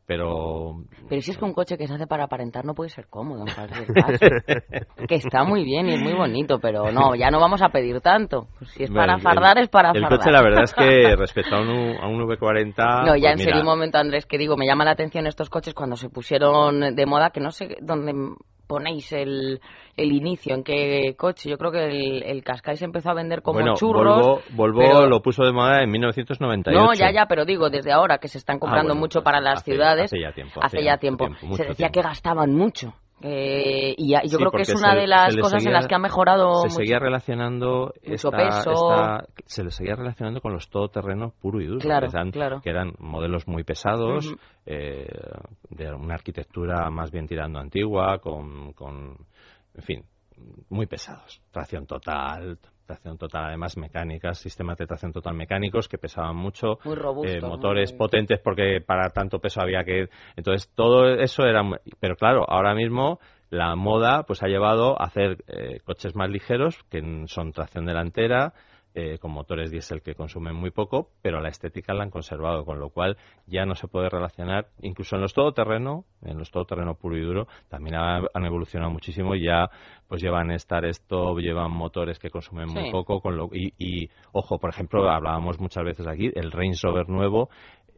[0.08, 3.08] Pero pero si es que un coche que se hace para aparentar no puede ser
[3.08, 5.06] cómodo en cualquier caso.
[5.06, 8.00] que está muy bien y es muy bonito, pero no, ya no vamos a pedir
[8.00, 8.48] tanto.
[8.58, 10.10] Pues si es para fardar, es para fardar.
[10.10, 13.04] El coche la verdad es que respecto a un, a un V40...
[13.04, 15.50] No, ya pues en serio un momento, Andrés, que digo, me llama la atención estos
[15.50, 18.14] coches cuando se pusieron de moda, que no sé dónde
[18.68, 19.60] ponéis el,
[19.96, 21.50] el inicio, en qué coche.
[21.50, 24.44] Yo creo que el, el Qashqai se empezó a vender como bueno, churros.
[24.50, 26.80] Volvo, lo puso de moda en 1998.
[26.80, 29.64] No, ya, ya, pero digo, desde ahora que se están comprando ah, mucho para las
[29.64, 30.12] ciudades.
[30.12, 30.60] Hace ya tiempo.
[30.62, 31.26] Hace, ya tiempo.
[31.56, 32.94] se decía que gastaban mucho.
[33.20, 36.62] Eh, y yo creo que es una de las cosas en las que ha mejorado.
[36.62, 39.22] Se seguía relacionando mucho peso.
[39.44, 44.34] se le seguía relacionando con los todoterrenos puro y duro, que, eran, modelos muy pesados,
[44.66, 45.08] eh,
[45.70, 49.16] de una arquitectura más bien tirando antigua, con, con,
[49.74, 50.04] en fin,
[50.68, 51.40] muy pesados.
[51.50, 56.78] Tracción total, tracción total, además mecánicas, sistemas de tracción total mecánicos que pesaban mucho,
[57.24, 60.08] eh, motores potentes porque para tanto peso había que...
[60.36, 61.62] Entonces todo eso era...
[62.00, 63.20] Pero claro, ahora mismo
[63.50, 68.54] la moda pues ha llevado a hacer eh, coches más ligeros que son tracción delantera,
[68.94, 72.78] eh, con motores diésel que consumen muy poco, pero la estética la han conservado, con
[72.78, 77.16] lo cual ya no se puede relacionar, incluso en los todoterreno, en los todoterreno puro
[77.16, 79.70] y duro, también han evolucionado muchísimo ya
[80.08, 84.58] pues llevan Star Stop, llevan motores que consumen muy poco, con lo, y, y, ojo,
[84.58, 87.50] por ejemplo, hablábamos muchas veces aquí, el Range Rover nuevo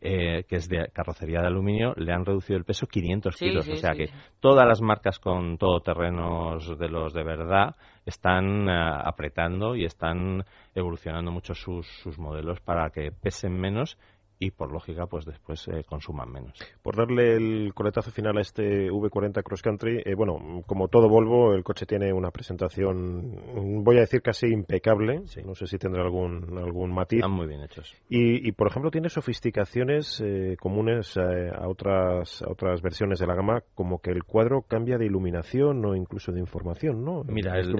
[0.02, 3.68] eh, que es de carrocería de aluminio, le han reducido el peso 500 kilos.
[3.68, 4.08] o sea que
[4.40, 8.72] todas las marcas con todoterrenos de los de verdad están eh,
[9.04, 13.98] apretando y están evolucionando mucho sus, sus modelos para que pesen menos
[14.40, 16.54] y por lógica pues después eh, consuman menos.
[16.82, 21.52] Por darle el coletazo final a este V40 Cross Country, eh, bueno, como todo Volvo,
[21.52, 26.56] el coche tiene una presentación, voy a decir casi impecable, no sé si tendrá algún,
[26.56, 27.18] algún matiz.
[27.18, 27.94] Están muy bien hechos.
[28.08, 33.34] Y, y por ejemplo tiene sofisticaciones eh, comunes a, otras, a otras versiones de la
[33.34, 37.24] gama, como que el cuadro cambia de iluminación o incluso de información, ¿no?
[37.24, 37.74] Mira, el,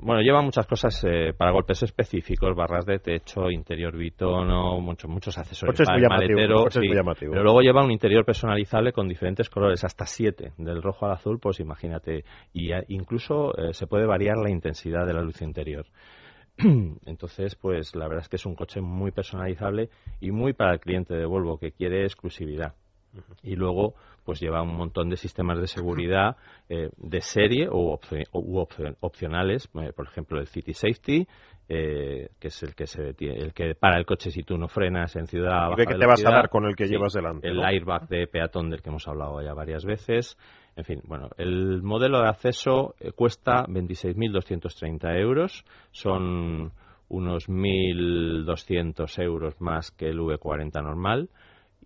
[0.00, 1.06] bueno, lleva muchas cosas
[1.38, 5.75] para golpes específicos, barras de techo, interior bitono, muchos muchos accesorios
[7.30, 11.38] pero luego lleva un interior personalizable con diferentes colores, hasta siete, del rojo al azul,
[11.40, 12.24] pues imagínate.
[12.52, 15.86] Y incluso eh, se puede variar la intensidad de la luz interior.
[17.06, 20.80] Entonces, pues la verdad es que es un coche muy personalizable y muy para el
[20.80, 22.74] cliente de Volvo que quiere exclusividad.
[23.42, 23.94] Y luego,
[24.26, 26.36] pues lleva un montón de sistemas de seguridad
[26.68, 27.98] eh, de serie o,
[29.00, 31.26] opcionales, eh, por ejemplo el City Safety,
[31.68, 35.16] eh, que es el que se el que para el coche si tú no frenas
[35.16, 35.70] en ciudad.
[35.72, 37.48] ¿Y que te vas a dar con el que llevas delante?
[37.48, 40.36] El airbag de peatón del que hemos hablado ya varias veces.
[40.76, 45.64] En fin, bueno, el modelo de acceso eh, cuesta 26.230 euros.
[45.90, 46.72] Son
[47.08, 51.30] unos 1.200 euros más que el V40 normal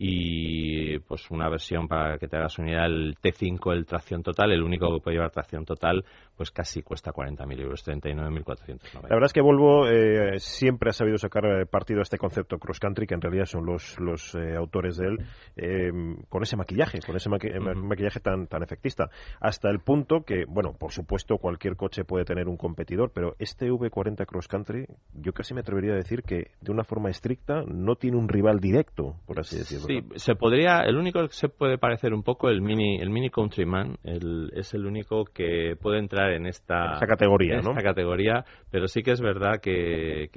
[0.03, 4.63] y pues una versión para que te hagas unidad el T5 el tracción total el
[4.63, 6.07] único que puede llevar tracción total
[6.39, 11.19] pues casi cuesta 40.000 euros 39.490 la verdad es que Volvo eh, siempre ha sabido
[11.19, 14.57] sacar eh, partido a este concepto cross country que en realidad son los los eh,
[14.57, 19.11] autores de él con ese maquillaje con ese maquillaje tan tan efectista.
[19.39, 23.71] Hasta el punto que bueno por supuesto cualquier coche puede tener un competidor pero este
[23.71, 27.97] V40 cross country yo casi me atrevería a decir que de una forma estricta no
[27.97, 31.76] tiene un rival directo por así decirlo Sí, se podría, el único que se puede
[31.76, 36.46] parecer un poco el Mini, el Mini Countryman, es el único que puede entrar en
[36.46, 40.31] esta, categoría, esta categoría, pero sí que es verdad que,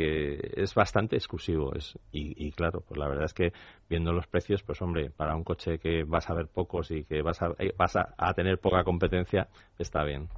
[0.56, 1.76] es bastante exclusivo.
[1.76, 3.54] Es, y, claro, pues la verdad es que
[3.88, 7.22] viendo los precios, pues hombre, para un coche que vas a ver pocos y que
[7.22, 10.30] vas a, eh, vas a, tener poca competencia, está bien.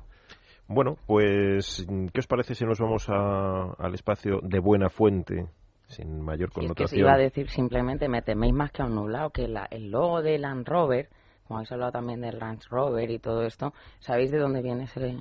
[0.68, 5.46] Bueno, pues, ¿qué os parece si nos vamos al espacio de Buena Fuente?
[5.88, 6.86] Sin mayor connotación.
[6.86, 9.46] es que se iba a decir simplemente, me teméis más que a un nublado, que
[9.46, 11.10] el logo de Land Rover,
[11.48, 15.18] como habéis hablado también del Land Rover y todo esto, ¿sabéis de dónde viene ese,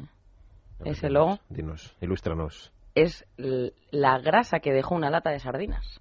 [0.85, 1.38] ese logo?
[1.48, 2.72] Dinos, ilústranos.
[2.94, 3.27] Es
[3.90, 6.00] la grasa que dejó una lata de sardinas.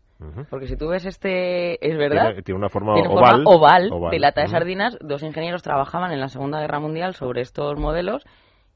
[0.49, 4.47] Porque si tú ves este, es verdad, tiene, una forma, oval, oval, de lata de
[4.47, 4.97] sardinas.
[5.01, 8.23] Dos ingenieros trabajaban en la Segunda Guerra Mundial sobre estos modelos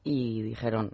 [0.04, 0.92] y dijeron,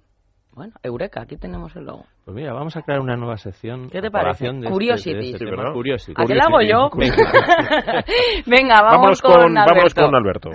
[0.55, 2.05] bueno, Eureka, aquí tenemos el logo.
[2.25, 3.90] Pues mira, vamos a crear una nueva sección.
[3.90, 4.47] ¿Qué te parece?
[4.47, 5.33] De Curiosity.
[5.33, 6.23] Este, de Curiosity.
[6.23, 6.90] ¿A qué la hago yo?
[8.47, 9.75] Venga, vamos con, Alberto.
[9.75, 10.51] Vamos con Alberto.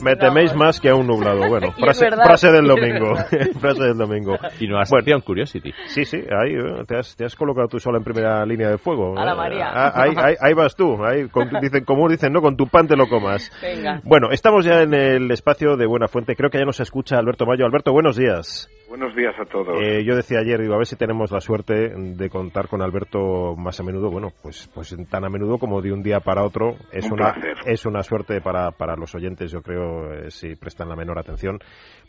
[0.00, 1.48] Me teméis más que a un nublado.
[1.48, 3.14] Bueno, frase, del domingo.
[3.60, 4.36] frase del domingo.
[4.60, 5.72] Y no has bueno, Curiosity.
[5.86, 8.78] Sí, sí, ahí eh, te has, te has, colocado tú sola en primera línea de
[8.78, 9.18] fuego.
[9.18, 9.68] A la María.
[9.72, 10.96] Ah, ahí, ahí, vas tú.
[11.04, 11.26] Ahí,
[11.60, 13.50] dicen, como dicen, no, con tu pan te lo comas.
[13.60, 14.00] Venga.
[14.04, 16.36] Bueno, estamos ya en el espacio de Buena Fuente.
[16.36, 17.64] Creo que ya nos escucha Alberto Mayo.
[17.66, 18.70] Alberto, buenos días.
[18.92, 19.80] Buenos días a todos.
[19.80, 23.56] Eh, yo decía ayer, digo, a ver si tenemos la suerte de contar con Alberto
[23.56, 24.10] más a menudo.
[24.10, 26.74] Bueno, pues, pues tan a menudo como de un día para otro.
[26.92, 30.90] Es un una, es una suerte para, para los oyentes, yo creo, eh, si prestan
[30.90, 31.58] la menor atención,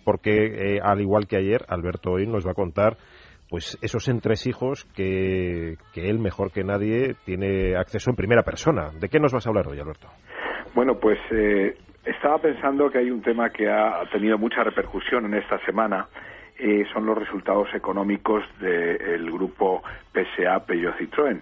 [0.04, 2.98] porque eh, al igual que ayer, Alberto hoy nos va a contar
[3.50, 8.89] pues esos entresijos que, que él mejor que nadie tiene acceso en primera persona.
[9.00, 10.10] ¿De qué nos vas a hablar hoy, Alberto?
[10.76, 11.17] Bueno, pues
[12.04, 16.10] estaba pensando que hay un tema que ha tenido mucha repercusión en esta semana
[16.63, 21.41] eh, son los resultados económicos del grupo PSA Peugeot Citroën.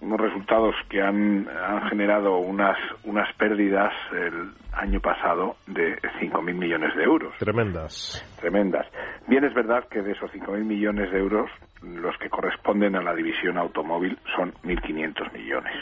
[0.00, 1.48] Unos resultados que han,
[1.88, 7.34] generado unas, unas pérdidas el año pasado de 5.000 millones de euros.
[7.38, 8.24] Tremendas.
[8.38, 8.86] Tremendas.
[9.26, 11.50] Bien es verdad que de esos 5.000 millones de euros,
[11.82, 15.74] los que corresponden a la división automóvil son 1.500 millones.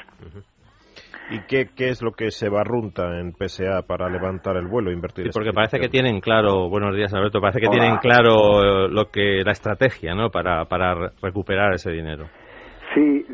[1.32, 5.24] ¿Y qué, qué, es lo que se barrunta en PSA para levantar el vuelo, invertir?
[5.24, 9.42] Sí, porque parece que tienen claro, buenos días Alberto, parece que tienen claro lo que
[9.42, 10.28] la estrategia, ¿no?
[10.28, 12.28] Para, para recuperar ese dinero.
[12.94, 13.24] Sí,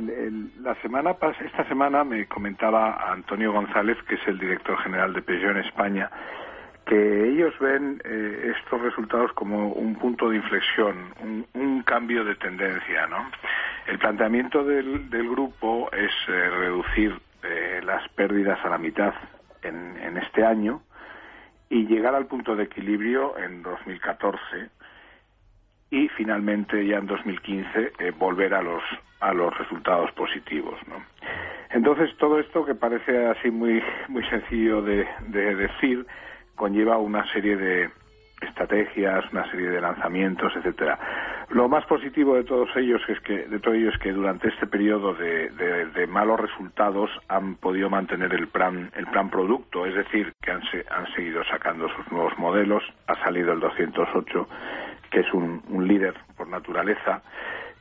[0.62, 5.50] la semana esta semana me comentaba Antonio González, que es el director general de Peugeot
[5.50, 6.08] en España,
[6.86, 12.36] que ellos ven eh, estos resultados como un punto de inflexión, un, un, cambio de
[12.36, 13.28] tendencia, ¿no?
[13.88, 17.18] El planteamiento del, del grupo es eh, reducir
[17.82, 19.14] las pérdidas a la mitad
[19.62, 20.82] en, este año
[21.70, 24.70] y llegar al punto de equilibrio en 2014
[25.90, 28.82] y finalmente ya en 2015 eh, volver a los
[29.20, 31.02] a los resultados positivos ¿no?
[31.70, 35.06] entonces todo esto que parece así muy muy sencillo de
[35.54, 36.06] decir
[36.56, 37.90] conlleva una serie de
[38.40, 40.98] estrategias, una serie de lanzamientos, etcétera.
[41.50, 44.66] Lo más positivo de todos ellos es que de todo ello es que durante este
[44.66, 49.94] periodo de, de, de, malos resultados han podido mantener el plan el plan producto, es
[49.94, 52.82] decir, que han, han seguido sacando sus nuevos modelos.
[53.06, 54.48] Ha salido el 208,
[55.10, 57.22] que es un, un líder por naturaleza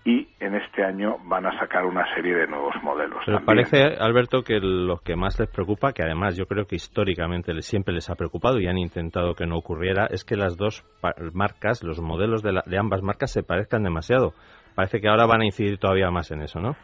[0.08, 3.20] y en este año van a sacar una serie de nuevos modelos.
[3.26, 7.51] Pero parece, Alberto, que lo que más les preocupa, que además yo creo que históricamente
[7.62, 10.86] siempre les ha preocupado y han intentado que no ocurriera, es que las dos
[11.34, 14.32] marcas, los modelos de, la, de ambas marcas se parezcan demasiado.
[14.76, 16.78] Parece que ahora van a incidir todavía más en eso, ¿no?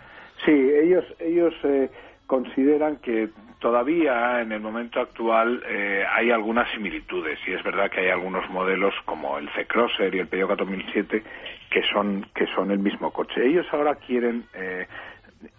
[0.43, 1.89] Sí, ellos, ellos eh,
[2.27, 8.01] consideran que todavía en el momento actual eh, hay algunas similitudes y es verdad que
[8.01, 11.23] hay algunos modelos como el C-Crosser y el Peugeot 4007
[11.69, 13.45] que son que son el mismo coche.
[13.45, 14.85] Ellos ahora quieren eh,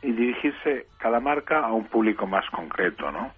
[0.02, 3.32] dirigirse cada marca a un público más concreto, ¿no?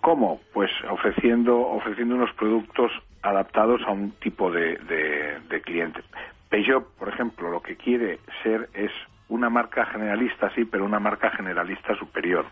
[0.00, 0.40] ¿Cómo?
[0.52, 2.90] Pues ofreciendo ofreciendo unos productos
[3.22, 6.00] adaptados a un tipo de, de, de cliente.
[6.48, 8.90] Peugeot, por ejemplo, lo que quiere ser es
[9.30, 12.44] una marca generalista, sí, pero una marca generalista superior.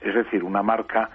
[0.00, 1.10] Es decir, una marca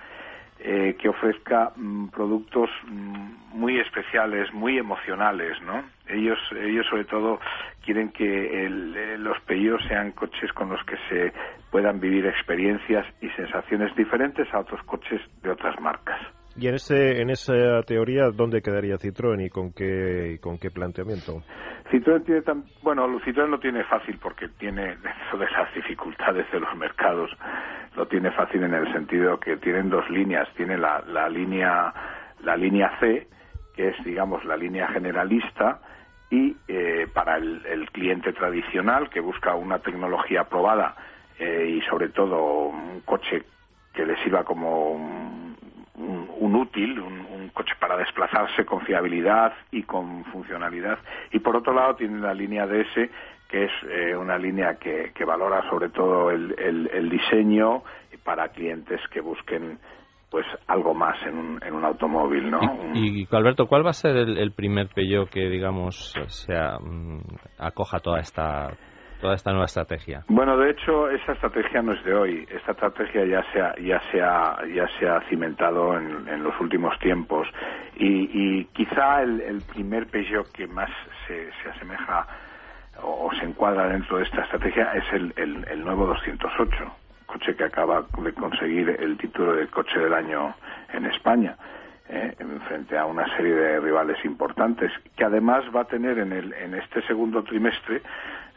[0.60, 5.84] eh, que ofrezca mm, productos mm, muy especiales, muy emocionales, ¿no?
[6.08, 7.40] Ellos, ellos sobre todo
[7.84, 11.34] quieren que el, eh, los Peugeot sean coches con los que se
[11.72, 16.20] puedan vivir experiencias y sensaciones diferentes a otros coches de otras marcas.
[16.60, 21.42] Y en, ese, en esa teoría, ¿dónde quedaría Citroën y con qué, con qué planteamiento?
[21.90, 26.60] Citroën tiene tan, bueno, Citroën lo tiene fácil porque tiene dentro de las dificultades de
[26.60, 27.32] los mercados,
[27.96, 31.94] lo tiene fácil en el sentido que tienen dos líneas, tiene la, la línea
[32.44, 33.28] la línea C,
[33.74, 35.80] que es digamos la línea generalista
[36.30, 40.96] y eh, para el, el, cliente tradicional que busca una tecnología probada
[41.40, 43.44] eh, y sobre todo un coche
[43.94, 45.49] que le sirva como un,
[46.40, 51.00] un, útil, un, un, coche para desplazarse con fiabilidad y con funcionalidad.
[51.32, 53.10] Y por otro lado tiene la línea DS,
[53.50, 57.84] que es eh, una línea que, que, valora sobre todo el, el, el, diseño
[58.24, 59.80] para clientes que busquen
[60.30, 62.60] pues algo más en un, en un automóvil, ¿no?
[62.94, 67.22] Y, y, Alberto, ¿cuál va a ser el, el primer Peugeot que, digamos, sea, mm,
[67.58, 68.78] acoja toda esta
[69.20, 70.24] toda esta nueva estrategia?
[70.28, 72.48] Bueno, de hecho, esa estrategia no es de hoy.
[72.50, 76.60] Esta estrategia ya se ha, ya se ha, ya se ha cimentado en, en los
[76.60, 77.48] últimos tiempos.
[77.96, 80.90] Y, y quizá el, el, primer Peugeot que más
[81.28, 82.26] se, se asemeja
[83.04, 86.92] o, se encuadra dentro de esta estrategia es el, el, el nuevo 208,
[87.26, 90.56] coche que acaba de conseguir el título de coche del año
[90.94, 91.56] en España.
[92.12, 92.36] Eh,
[92.68, 96.74] frente a una serie de rivales importantes, que además va a tener en, el, en
[96.74, 98.02] este segundo trimestre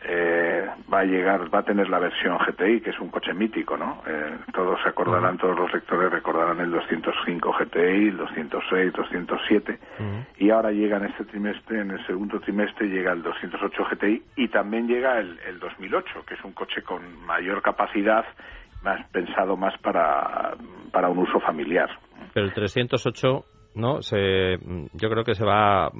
[0.04, 3.76] eh, va a llegar, va a tener la versión GTI, que es un coche mítico,
[3.76, 4.02] ¿no?
[4.06, 5.40] Eh, todos se acordarán, uh -huh.
[5.40, 10.26] todos los lectores recordarán el 205 GTI, el 206, 207, uh -huh.
[10.38, 14.48] y ahora llega en este trimestre, en el segundo trimestre llega el 208 GTI y
[14.48, 18.24] también llega el, el 2008, que es un coche con mayor capacidad,
[18.82, 20.56] más pensado más para,
[20.92, 21.88] para un uso familiar.
[22.34, 23.44] Pero el 308,
[23.76, 24.02] ¿no?
[24.02, 24.58] Se,
[24.94, 25.90] yo creo que se va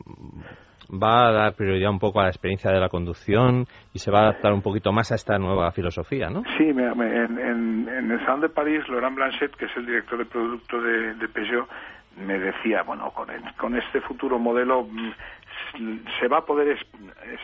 [0.91, 4.21] va a dar prioridad un poco a la experiencia de la conducción y se va
[4.21, 6.43] a adaptar un poquito más a esta nueva filosofía, ¿no?
[6.57, 10.81] Sí, me, en, el Salón de París, Laurent Blanchet, que es el director de producto
[10.81, 11.69] de, de Peugeot,
[12.17, 14.87] me decía, bueno, con, el, con este futuro modelo
[16.21, 16.79] se va a poder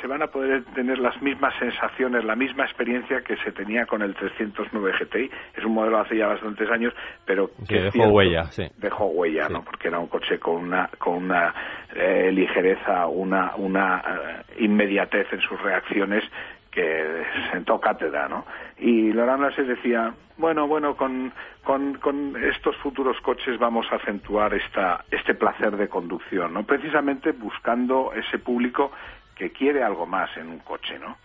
[0.01, 4.03] se van a poder tener las mismas sensaciones, la misma experiencia que se tenía con
[4.03, 5.31] el 309 GTI.
[5.57, 6.93] Es un modelo hace ya bastantes años,
[7.25, 8.65] pero que dejó cierto, huella, sí.
[8.77, 9.53] Dejó huella, sí.
[9.53, 9.65] ¿no?
[9.65, 11.55] Porque era un coche con una con una
[11.95, 16.25] eh, ligereza, una una uh, inmediatez en sus reacciones
[16.71, 18.45] que sentó cátedra, ¿no?
[18.79, 21.33] Y Laurent se decía, bueno, bueno, con,
[21.65, 26.65] con, con, estos futuros coches vamos a acentuar esta, este placer de conducción, ¿no?
[26.65, 28.93] Precisamente buscando ese público
[29.35, 31.17] que quiere algo más en un coche, ¿no?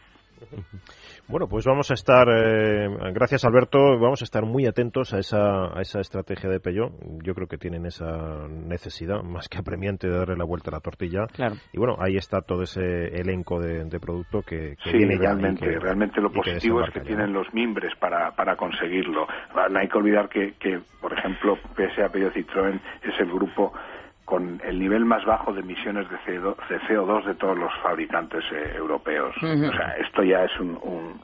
[1.25, 5.67] Bueno, pues vamos a estar, eh, gracias Alberto, vamos a estar muy atentos a esa,
[5.73, 6.91] a esa estrategia de Peugeot.
[7.23, 10.79] Yo creo que tienen esa necesidad más que apremiante de darle la vuelta a la
[10.81, 11.25] tortilla.
[11.27, 11.55] Claro.
[11.71, 15.65] Y bueno, ahí está todo ese elenco de, de producto que, que sí, viene realmente,
[15.65, 15.71] ya.
[15.71, 17.05] Que, realmente lo positivo es que ya.
[17.05, 19.25] tienen los mimbres para, para conseguirlo.
[19.69, 23.73] No hay que olvidar que, que por ejemplo, PSA Peugeot Citroën es el grupo
[24.26, 29.36] con el nivel más bajo de emisiones de CO2 de todos los fabricantes eh, europeos.
[29.38, 30.51] O sea, esto ya es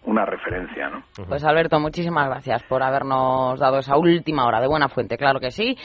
[0.03, 1.03] una referencia, ¿no?
[1.27, 5.51] Pues Alberto, muchísimas gracias por habernos dado esa última hora de buena fuente, claro que
[5.51, 5.77] sí.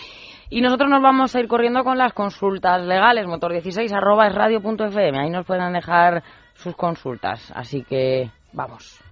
[0.51, 5.19] Y nosotros nos vamos a ir corriendo con las consultas legales, motor16 arroba es radio.fm.
[5.19, 6.23] Ahí nos pueden dejar
[6.55, 7.53] sus consultas.
[7.55, 9.04] Así que vamos.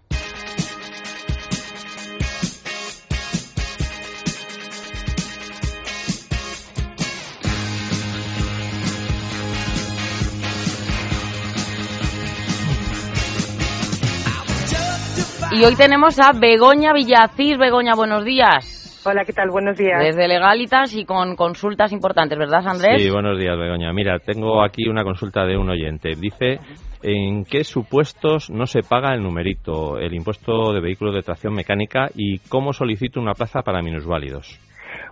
[15.55, 17.59] Y hoy tenemos a Begoña Villacís.
[17.59, 19.03] Begoña, buenos días.
[19.05, 19.50] Hola, ¿qué tal?
[19.50, 20.03] Buenos días.
[20.03, 23.03] Desde Legalitas y con consultas importantes, ¿verdad, Andrés?
[23.03, 23.92] Sí, buenos días, Begoña.
[23.92, 26.14] Mira, tengo aquí una consulta de un oyente.
[26.16, 26.59] Dice,
[27.03, 32.09] ¿en qué supuestos no se paga el numerito, el impuesto de vehículos de tracción mecánica
[32.14, 34.59] y cómo solicito una plaza para minusválidos?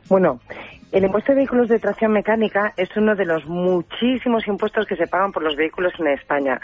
[0.08, 0.40] Bueno,
[0.92, 5.06] el impuesto de vehículos de tracción mecánica es uno de los muchísimos impuestos que se
[5.06, 6.60] pagan por los vehículos en España.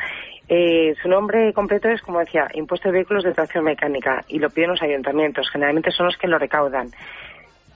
[0.48, 4.50] Eh, su nombre completo es, como decía, impuesto de vehículos de tracción mecánica y lo
[4.50, 5.48] piden los ayuntamientos.
[5.50, 6.90] Generalmente son los que lo recaudan.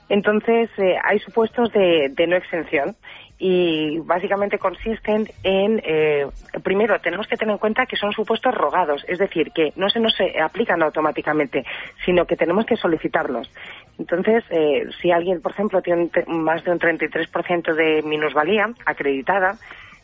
[0.09, 2.97] Entonces, eh, hay supuestos de, no exención
[3.43, 6.27] y básicamente consisten en, eh,
[6.61, 9.99] primero, tenemos que tener en cuenta que son supuestos rogados, es decir, que no se
[9.99, 11.65] nos aplican automáticamente,
[12.05, 13.51] sino que tenemos que solicitarlos.
[13.97, 19.57] Entonces, eh, si alguien, por ejemplo, tiene más de un 33% de minusvalía acreditada,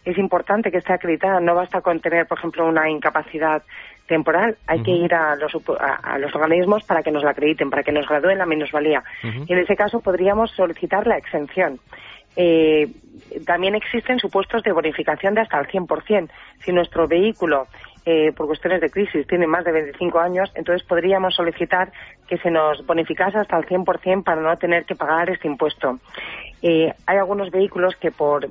[0.04, 1.40] es importante que esté acreditada.
[1.40, 3.62] No basta con tener, por ejemplo, una incapacidad
[4.08, 4.58] temporal.
[4.66, 7.92] Hay que ir a los, a, los, organismos para que nos la acrediten, para que
[7.92, 9.04] nos gradúen la minusvalía.
[9.22, 11.80] Y en ese caso podríamos solicitar la exención.
[12.38, 12.88] Eh,
[13.46, 16.30] también existen supuestos de bonificación de hasta el 100%.
[16.60, 17.68] Si nuestro vehículo,
[18.06, 21.92] eh, por cuestiones de crisis, tiene más de 25 años, entonces podríamos solicitar
[22.28, 26.00] que se nos bonificase hasta el 100% para no tener que pagar este impuesto.
[26.62, 28.48] Eh, hay algunos vehículos que por,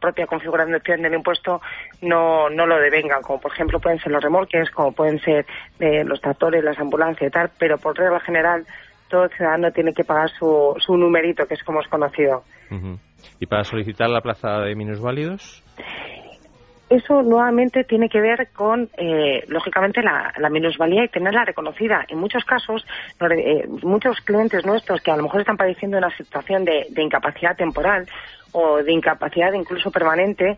[0.00, 1.60] propia configuración del impuesto
[2.02, 5.46] no, no lo devengan, como por ejemplo pueden ser los remolques, como pueden ser
[5.80, 8.66] eh, los tractores, las ambulancias y tal, pero por regla general
[9.08, 12.44] todo ciudadano tiene que pagar su, su numerito, que es como es conocido.
[13.40, 15.62] ¿Y para solicitar la plaza de minusválidos?
[16.90, 22.06] Eso nuevamente tiene que ver con, eh, lógicamente, la, minusvalía y tenerla reconocida.
[22.08, 22.86] En muchos casos,
[23.20, 28.06] eh, muchos clientes nuestros que a lo mejor están padeciendo una situación de, incapacidad temporal
[28.52, 30.56] o de incapacidad incluso permanente,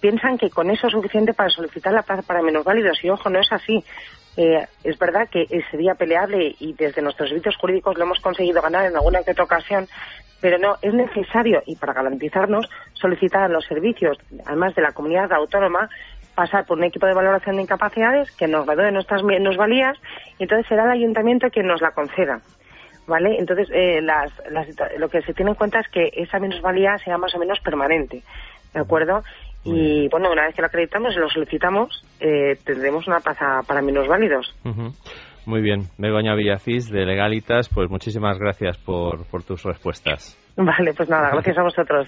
[0.00, 2.98] piensan que con eso es suficiente para solicitar la plaza para minusválidos.
[3.04, 3.84] Y ojo, no es así.
[4.36, 8.86] Eh, es verdad que sería peleable y desde nuestros servicios jurídicos lo hemos conseguido ganar
[8.86, 9.86] en alguna que otra ocasión,
[10.40, 15.32] pero no, es necesario, y para garantizarnos, solicitar a los servicios, además de la comunidad
[15.32, 15.88] autónoma,
[16.34, 19.98] pasar por un equipo de valoración de incapacidades que nos valore nuestras minusvalías
[20.38, 22.40] y entonces será el ayuntamiento quien nos la conceda.
[23.08, 23.38] ¿Vale?
[23.38, 24.00] Entonces, eh,
[24.98, 28.22] lo que se tiene en cuenta es que esa minusvalía sea más o menos permanente.
[28.72, 29.24] ¿De acuerdo?
[29.64, 33.82] Y bueno, una vez que lo acreditamos y lo solicitamos, eh, tendremos una plaza para
[33.82, 34.54] minusválidos.
[35.48, 35.88] Muy bien.
[35.96, 40.36] Begoña Villacís, de Legalitas, pues muchísimas gracias por, por tus respuestas.
[40.56, 42.06] Vale, pues nada, gracias a vosotros.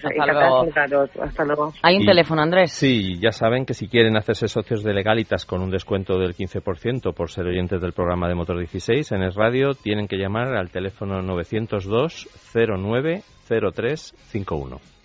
[1.19, 1.73] Hasta luego.
[1.81, 2.71] Hay un teléfono, Andrés.
[2.71, 7.15] Sí, ya saben que si quieren hacerse socios de Legalitas con un descuento del 15%
[7.15, 10.69] por ser oyentes del programa de Motor 16 en Es Radio, tienen que llamar al
[10.69, 15.00] teléfono 902 09 0351.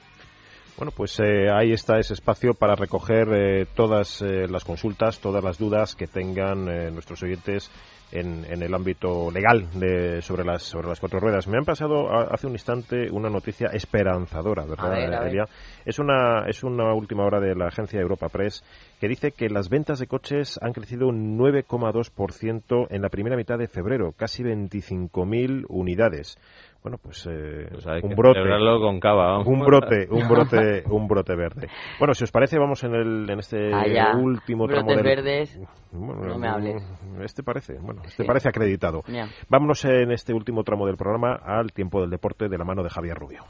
[0.77, 5.43] Bueno, pues eh, ahí está ese espacio para recoger eh, todas eh, las consultas, todas
[5.43, 7.71] las dudas que tengan nuestros oyentes
[8.13, 11.49] en, el ámbito legal de, sobre, las, sobre las cuatro ruedas.
[11.49, 15.49] Me han pasado hace un instante una noticia esperanzadora, ¿verdad,
[15.85, 18.63] Es una, es una última hora de la agencia Europa Press
[19.01, 23.59] que dice que las ventas de coches han crecido un 9,2% en la primera mitad
[23.59, 26.39] de febrero, casi 25.000 unidades
[26.83, 28.41] bueno, pues, eh, pues un brote,
[28.81, 31.69] con cava, un brote, un brote, un brote verde.
[31.99, 35.61] Bueno, si os parece, vamos en el en este ah, último tramo del verdes.
[35.93, 36.83] no me hables.
[37.21, 39.03] Este parece, bueno, este parece acreditado.
[39.49, 42.91] Vámonos en este último tramo del programa al tiempo del deporte de la mano de
[42.91, 43.45] Javier Rubio.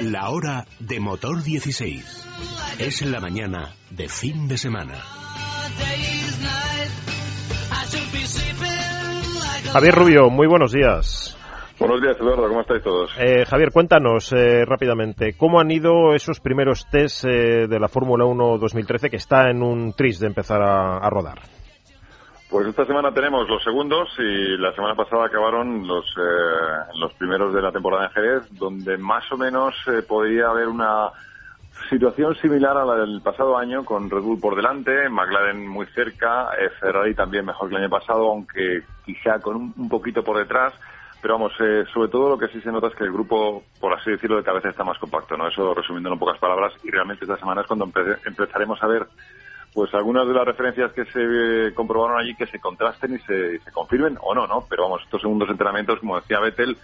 [0.00, 2.26] La hora de motor 16
[2.78, 5.02] es la mañana de fin de semana.
[9.72, 11.36] Javier Rubio, muy buenos días.
[11.80, 13.10] Buenos días, Eduardo, ¿cómo estáis todos?
[13.18, 18.24] Eh, Javier, cuéntanos eh, rápidamente, ¿cómo han ido esos primeros test eh, de la Fórmula
[18.24, 21.40] 1 2013 que está en un tris de empezar a, rodar?
[22.48, 26.04] Pues esta semana tenemos los segundos y la semana pasada acabaron los,
[27.00, 29.74] los primeros de la temporada en Jerez, donde más o menos
[30.06, 31.10] podría haber una
[31.88, 36.50] situación similar a la del pasado año, con Red Bull por delante, McLaren muy cerca,
[36.58, 40.72] eh, Ferrari también mejor que el año pasado, aunque quizá con un, poquito por detrás.
[41.20, 43.94] pero vamos, eh, sobre todo lo que sí se nota es que el grupo, por
[43.94, 45.48] así decirlo, de cabeza está más compacto, ¿no?
[45.48, 47.90] Eso resumiendo en pocas palabras, y realmente esta semana es cuando
[48.26, 49.06] empezaremos a ver
[49.72, 53.58] pues algunas de las referencias que se eh, comprobaron allí que se contrasten y se,
[53.58, 54.64] se confirmen o no, ¿no?
[54.70, 56.76] Pero vamos, estos segundos entrenamientos, como decía Vettel,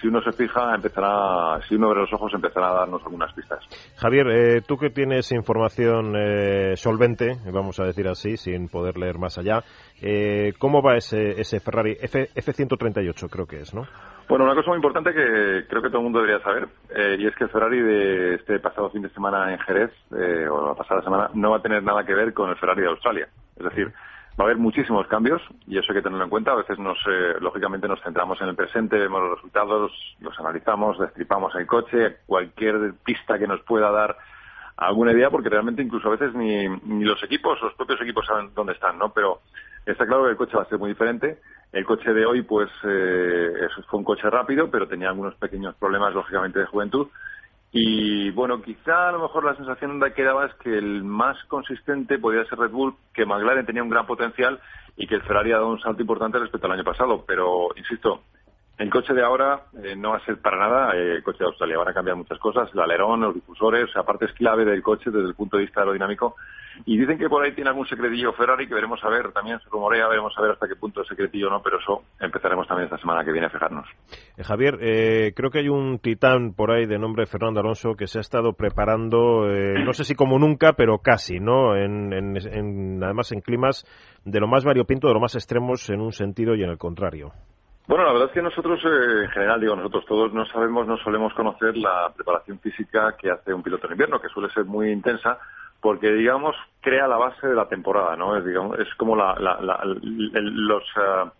[0.00, 3.60] si uno se fija, empezará, si uno abre los ojos, empezará a darnos algunas pistas.
[3.96, 9.18] Javier, eh, tú que tienes información eh, solvente, vamos a decir así, sin poder leer
[9.18, 9.62] más allá,
[10.02, 13.82] eh, ¿cómo va ese, ese Ferrari F, F138, creo que es, no?
[14.28, 16.68] Bueno, una cosa muy importante que creo que todo el mundo debería saber,
[17.18, 19.90] y es que el Ferrari de este pasado fin de semana en Jerez,
[20.50, 22.88] o la pasada semana, no va a tener nada que ver con el Ferrari de
[22.88, 23.28] Australia.
[23.56, 23.90] Es decir,
[24.38, 26.52] Va a haber muchísimos cambios y eso hay que tenerlo en cuenta.
[26.52, 30.98] A veces, nos, eh, lógicamente, nos centramos en el presente, vemos los resultados, los analizamos,
[30.98, 34.16] destripamos el coche, cualquier pista que nos pueda dar
[34.76, 38.50] alguna idea, porque realmente incluso a veces ni, ni los equipos, los propios equipos saben
[38.54, 39.12] dónde están, ¿no?
[39.12, 39.40] Pero
[39.84, 41.40] está claro que el coche va a ser muy diferente.
[41.72, 43.52] El coche de hoy, pues, eh,
[43.88, 47.08] fue un coche rápido, pero tenía algunos pequeños problemas, lógicamente, de juventud.
[47.70, 52.18] Y bueno, quizá a lo mejor la sensación que daba es que el más consistente
[52.18, 54.58] podía ser Red Bull, que McLaren tenía un gran potencial
[54.96, 57.24] y que el Ferrari ha dado un salto importante respecto al año pasado.
[57.26, 58.22] Pero, insisto,
[58.78, 61.46] el coche de ahora eh, no va a ser para nada eh, el coche de
[61.46, 61.78] Australia.
[61.78, 65.28] Van a cambiar muchas cosas, el alerón, los difusores, aparte es clave del coche desde
[65.28, 66.36] el punto de vista aerodinámico
[66.84, 69.68] y dicen que por ahí tiene algún secretillo Ferrari que veremos a ver, también se
[69.68, 72.84] rumorea, veremos a ver hasta qué punto es secretillo o no, pero eso empezaremos también
[72.84, 73.86] esta semana que viene a fijarnos.
[74.36, 78.06] Eh, Javier, eh, creo que hay un titán por ahí de nombre Fernando Alonso que
[78.06, 81.76] se ha estado preparando, no sé si como nunca, pero casi, ¿no?
[81.76, 83.84] En, además en climas
[84.24, 87.32] de lo más variopinto, de lo más extremos en un sentido y en el contrario.
[87.88, 91.32] Bueno, la verdad es que nosotros, en general, digo, nosotros todos no sabemos, no solemos
[91.32, 95.38] conocer la preparación física que hace un piloto en invierno, que suele ser muy intensa,
[95.80, 98.36] porque digamos crea la base de la temporada, ¿no?
[98.36, 101.30] Es, digamos, es como la, los eh,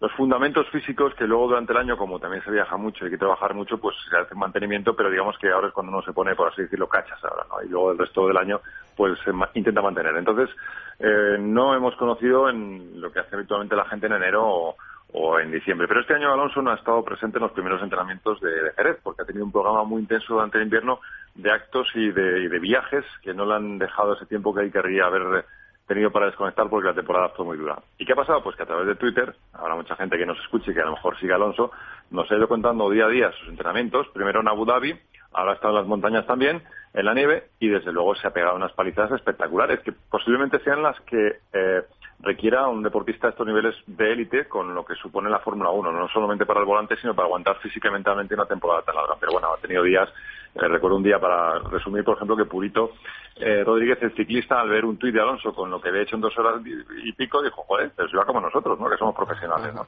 [0.00, 3.10] los fundamentos físicos que luego durante el año, como también se viaja mucho y hay
[3.10, 6.12] que trabajar mucho, pues se hace mantenimiento, pero digamos que ahora es cuando uno se
[6.12, 7.62] pone, por así decirlo, cachas ahora, ¿no?
[7.62, 8.60] Y luego el resto del año,
[8.96, 10.16] pues se intenta mantener.
[10.16, 10.50] Entonces,
[11.00, 14.76] eh, no hemos conocido en lo que hace habitualmente la gente en enero o,
[15.12, 15.88] o en diciembre.
[15.88, 19.22] Pero este año Alonso no ha estado presente en los primeros entrenamientos de, Jerez, porque
[19.22, 21.00] ha tenido un programa muy intenso durante el invierno
[21.34, 25.06] de actos y de, viajes que no le han dejado ese tiempo que él querría
[25.06, 25.44] haber
[25.86, 27.78] tenido para desconectar porque la temporada fue muy dura.
[27.96, 28.42] ¿Y qué ha pasado?
[28.42, 30.84] Pues que a través de Twitter, habrá mucha gente que nos escuche y que a
[30.84, 31.70] lo mejor sigue Alonso,
[32.10, 34.98] nos ha ido contando día a día sus entrenamientos, primero en Abu Dhabi,
[35.32, 38.56] ahora estado en las montañas también, en la nieve, y desde luego se ha pegado
[38.56, 41.82] unas palizadas espectaculares, que posiblemente sean las que eh,
[42.20, 45.92] requiera un deportista a estos niveles de élite con lo que supone la Fórmula 1,
[45.92, 49.14] no solamente para el volante, sino para aguantar física y mentalmente una temporada tan larga.
[49.20, 50.08] Pero bueno, ha tenido días,
[50.54, 52.92] eh, recuerdo un día para resumir, por ejemplo, que Purito
[53.40, 56.16] eh, Rodríguez, el ciclista, al ver un tuit de Alonso con lo que había hecho
[56.16, 56.60] en dos horas
[57.04, 58.90] y, pico, dijo, joder, pero se va como nosotros, ¿no?
[58.90, 59.86] Que somos profesionales, ¿no?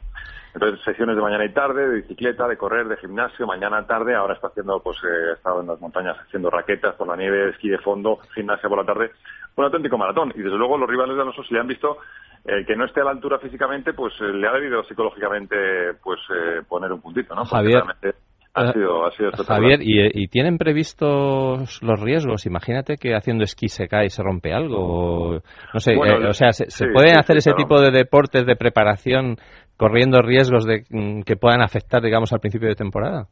[0.54, 4.34] Entonces, sesiones de mañana y tarde, de bicicleta, de correr, de gimnasio, mañana tarde, ahora
[4.34, 7.78] está haciendo, pues, eh, estado en las montañas haciendo raquetas por la nieve, esquí de
[7.78, 9.10] fondo, gimnasia por la tarde,
[9.56, 10.32] un auténtico maratón.
[10.34, 11.98] Y desde luego los rivales de Alonso, si le han visto
[12.44, 16.20] el que no esté a la altura físicamente, pues eh, le ha debido psicológicamente pues
[16.30, 17.44] eh, poner un puntito, ¿no?
[17.44, 17.82] Javier,
[18.52, 22.46] ha sido, ha sido Javier, ¿y, tienen previstos los riesgos?
[22.46, 25.40] Imagínate que haciendo esquí se cae y se rompe algo.
[25.72, 29.36] No sé, eh, o sea, ¿se, pueden hacer ese tipo de deportes de preparación
[29.76, 33.28] corriendo riesgos de mm, que puedan afectar, digamos, al principio de temporada?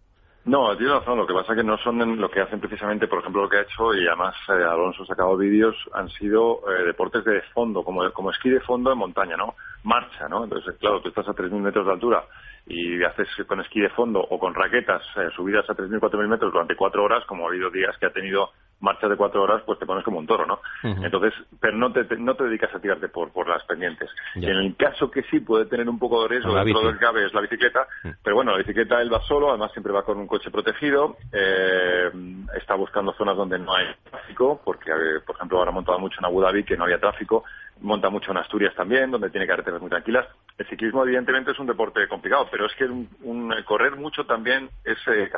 [0.49, 1.19] No, tiene razón.
[1.19, 3.59] Lo que pasa es que no son lo que hacen precisamente, por ejemplo, lo que
[3.59, 7.85] ha hecho, y además eh, Alonso ha sacado vídeos, han sido eh, deportes de fondo,
[7.85, 9.57] como, como esquí de fondo en montaña, ¿no?
[9.83, 10.45] Marcha, ¿no?
[10.45, 12.25] Entonces, claro, tú estás a 3.000 metros de altura
[12.67, 16.51] y haces con esquí de fondo o con raquetas eh, subidas a 3.000, 4.000 metros
[16.51, 18.49] durante cuatro horas, como ha habido días que ha tenido
[18.81, 20.61] marcha de cuatro horas, pues te pones como un toro, ¿no?
[20.83, 24.09] Entonces, pero no te, no te dedicas a tirarte por, por las pendientes.
[24.37, 27.27] Y en el caso que sí puede tener un poco de riesgo dentro del cabe
[27.27, 27.87] es la bicicleta,
[28.23, 32.11] pero bueno, la bicicleta él va solo, además siempre va con un coche protegido, eh,
[32.57, 36.17] está buscando zonas donde no hay tráfico, porque, eh, por ejemplo, ahora ha montado mucho
[36.21, 37.45] en Abu Dhabi, que no había tráfico,
[37.81, 40.27] monta mucho en Asturias también, donde tiene carreteras muy tranquilas.
[40.57, 44.99] El ciclismo, evidentemente, es un deporte complicado, pero es que un, correr mucho también es
[45.09, 45.31] eh,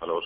[0.00, 0.24] a los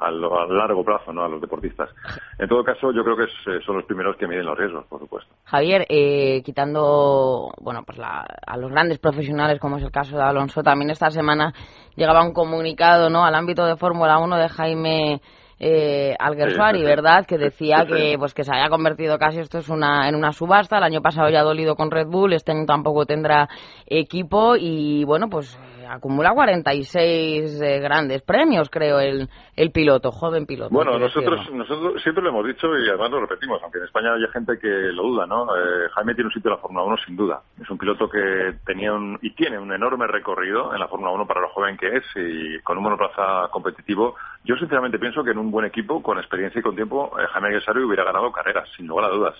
[0.00, 1.24] a, largo plazo, ¿no?
[1.24, 1.90] A los deportistas.
[2.38, 5.00] En todo caso, yo creo que eh, son los primeros que miden los riesgos, por
[5.00, 5.32] supuesto.
[5.44, 10.62] Javier, eh, quitando, bueno, pues a los grandes profesionales, como es el caso de Alonso,
[10.62, 11.52] también esta semana
[11.96, 13.24] llegaba un comunicado, ¿no?
[13.24, 15.20] Al ámbito de Fórmula 1 de Jaime
[15.62, 17.26] eh, Alguersuari, ¿verdad?
[17.26, 20.78] Que decía que pues que se haya convertido casi esto es una en una subasta.
[20.78, 23.48] El año pasado ya ha dolido con Red Bull, este año tampoco tendrá
[23.86, 25.58] equipo y bueno, pues
[25.90, 30.72] acumula 46 eh, grandes premios, creo, el, el piloto, joven piloto.
[30.72, 34.26] Bueno, nosotros, nosotros siempre lo hemos dicho y además lo repetimos, aunque en España hay
[34.32, 35.44] gente que lo duda, ¿no?
[35.56, 37.42] Eh, Jaime tiene un sitio en la Fórmula 1 sin duda.
[37.60, 41.26] Es un piloto que tenía un, y tiene un enorme recorrido en la Fórmula 1
[41.26, 44.14] para lo joven que es y con un monoplaza competitivo.
[44.44, 47.48] Yo sinceramente pienso que en un buen equipo, con experiencia y con tiempo, eh, Jaime
[47.48, 49.34] Aguisario hubiera ganado carreras, sin lugar a dudas.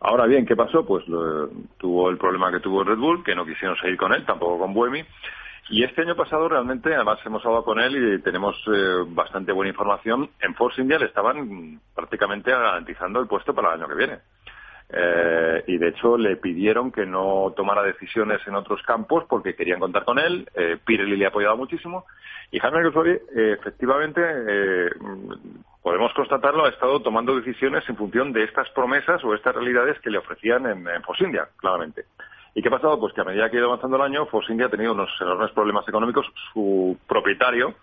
[0.00, 0.84] Ahora bien, ¿qué pasó?
[0.84, 1.04] Pues
[1.78, 4.74] tuvo el problema que tuvo Red Bull, que no quisieron seguir con él, tampoco con
[4.74, 5.02] Buemi.
[5.70, 9.70] Y este año pasado realmente, además hemos hablado con él y tenemos eh, bastante buena
[9.70, 10.30] información.
[10.40, 14.18] En Force India le estaban prácticamente garantizando el puesto para el año que viene.
[14.90, 19.80] Eh, y de hecho le pidieron que no tomara decisiones en otros campos porque querían
[19.80, 20.48] contar con él.
[20.54, 22.04] Eh, Pirelli le ha apoyado muchísimo.
[22.50, 24.90] Y Jaime Gosori, eh, efectivamente, eh,
[25.82, 30.10] podemos constatarlo, ha estado tomando decisiones en función de estas promesas o estas realidades que
[30.10, 32.04] le ofrecían en, en India, claramente.
[32.54, 32.98] ¿Y qué ha pasado?
[33.00, 35.10] Pues que a medida que ha ido avanzando el año, Force India ha tenido unos
[35.20, 36.24] enormes problemas económicos.
[36.52, 37.74] Su propietario,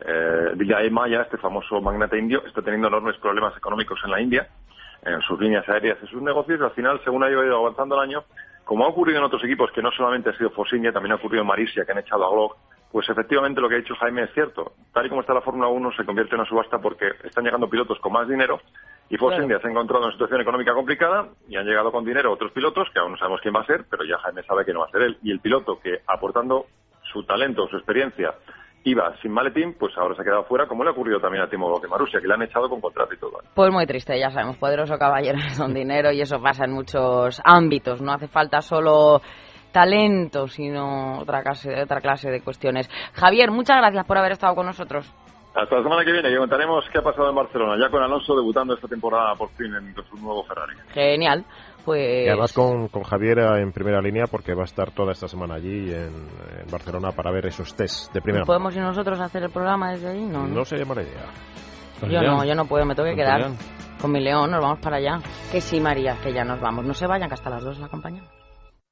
[0.00, 4.48] eh, Vijay Maya, este famoso magnate indio, está teniendo enormes problemas económicos en la India,
[5.04, 6.58] en sus líneas aéreas y sus negocios.
[6.58, 8.24] Y al final, según ha ido avanzando el año,
[8.64, 11.16] como ha ocurrido en otros equipos, que no solamente ha sido Force India, también ha
[11.16, 12.56] ocurrido en Marisia, que han echado a Glock,
[12.90, 14.72] pues efectivamente lo que ha dicho Jaime es cierto.
[14.92, 17.68] Tal y como está la Fórmula 1 se convierte en una subasta porque están llegando
[17.68, 18.60] pilotos con más dinero
[19.08, 22.04] y Force India se ha encontrado en una situación económica complicada y han llegado con
[22.04, 24.64] dinero otros pilotos que aún no sabemos quién va a ser, pero ya Jaime sabe
[24.64, 25.18] que no va a ser él.
[25.22, 26.66] Y el piloto que aportando
[27.12, 28.34] su talento, su experiencia,
[28.84, 31.48] iba sin maletín, pues ahora se ha quedado fuera, como le ha ocurrido también a
[31.48, 33.38] Timo Marusia, que le han echado con contrato y todo.
[33.54, 38.00] Pues muy triste, ya sabemos, poderoso caballero son dinero y eso pasa en muchos ámbitos.
[38.00, 39.20] No hace falta solo
[39.72, 42.88] talento, sino otra clase, otra clase de cuestiones.
[43.12, 45.12] Javier, muchas gracias por haber estado con nosotros.
[45.54, 48.34] Hasta la semana que viene, que contaremos qué ha pasado en Barcelona, ya con Alonso
[48.34, 50.74] debutando esta temporada por fin en su nuevo Ferrari.
[50.92, 51.44] Genial.
[51.84, 52.26] Pues...
[52.26, 55.54] Y además con, con Javier en primera línea porque va a estar toda esta semana
[55.54, 56.26] allí en,
[56.72, 60.08] Barcelona para ver esos test de primera ¿Podemos ir nosotros a hacer el programa desde
[60.08, 60.24] ahí?
[60.24, 61.26] No, no, sería mala idea.
[62.08, 63.52] Yo no, yo no puedo, me tengo que quedar
[64.00, 65.20] con mi león, nos vamos para allá.
[65.52, 66.84] Que sí, María, que ya nos vamos.
[66.84, 68.43] No se vayan, que hasta las dos la acompañamos.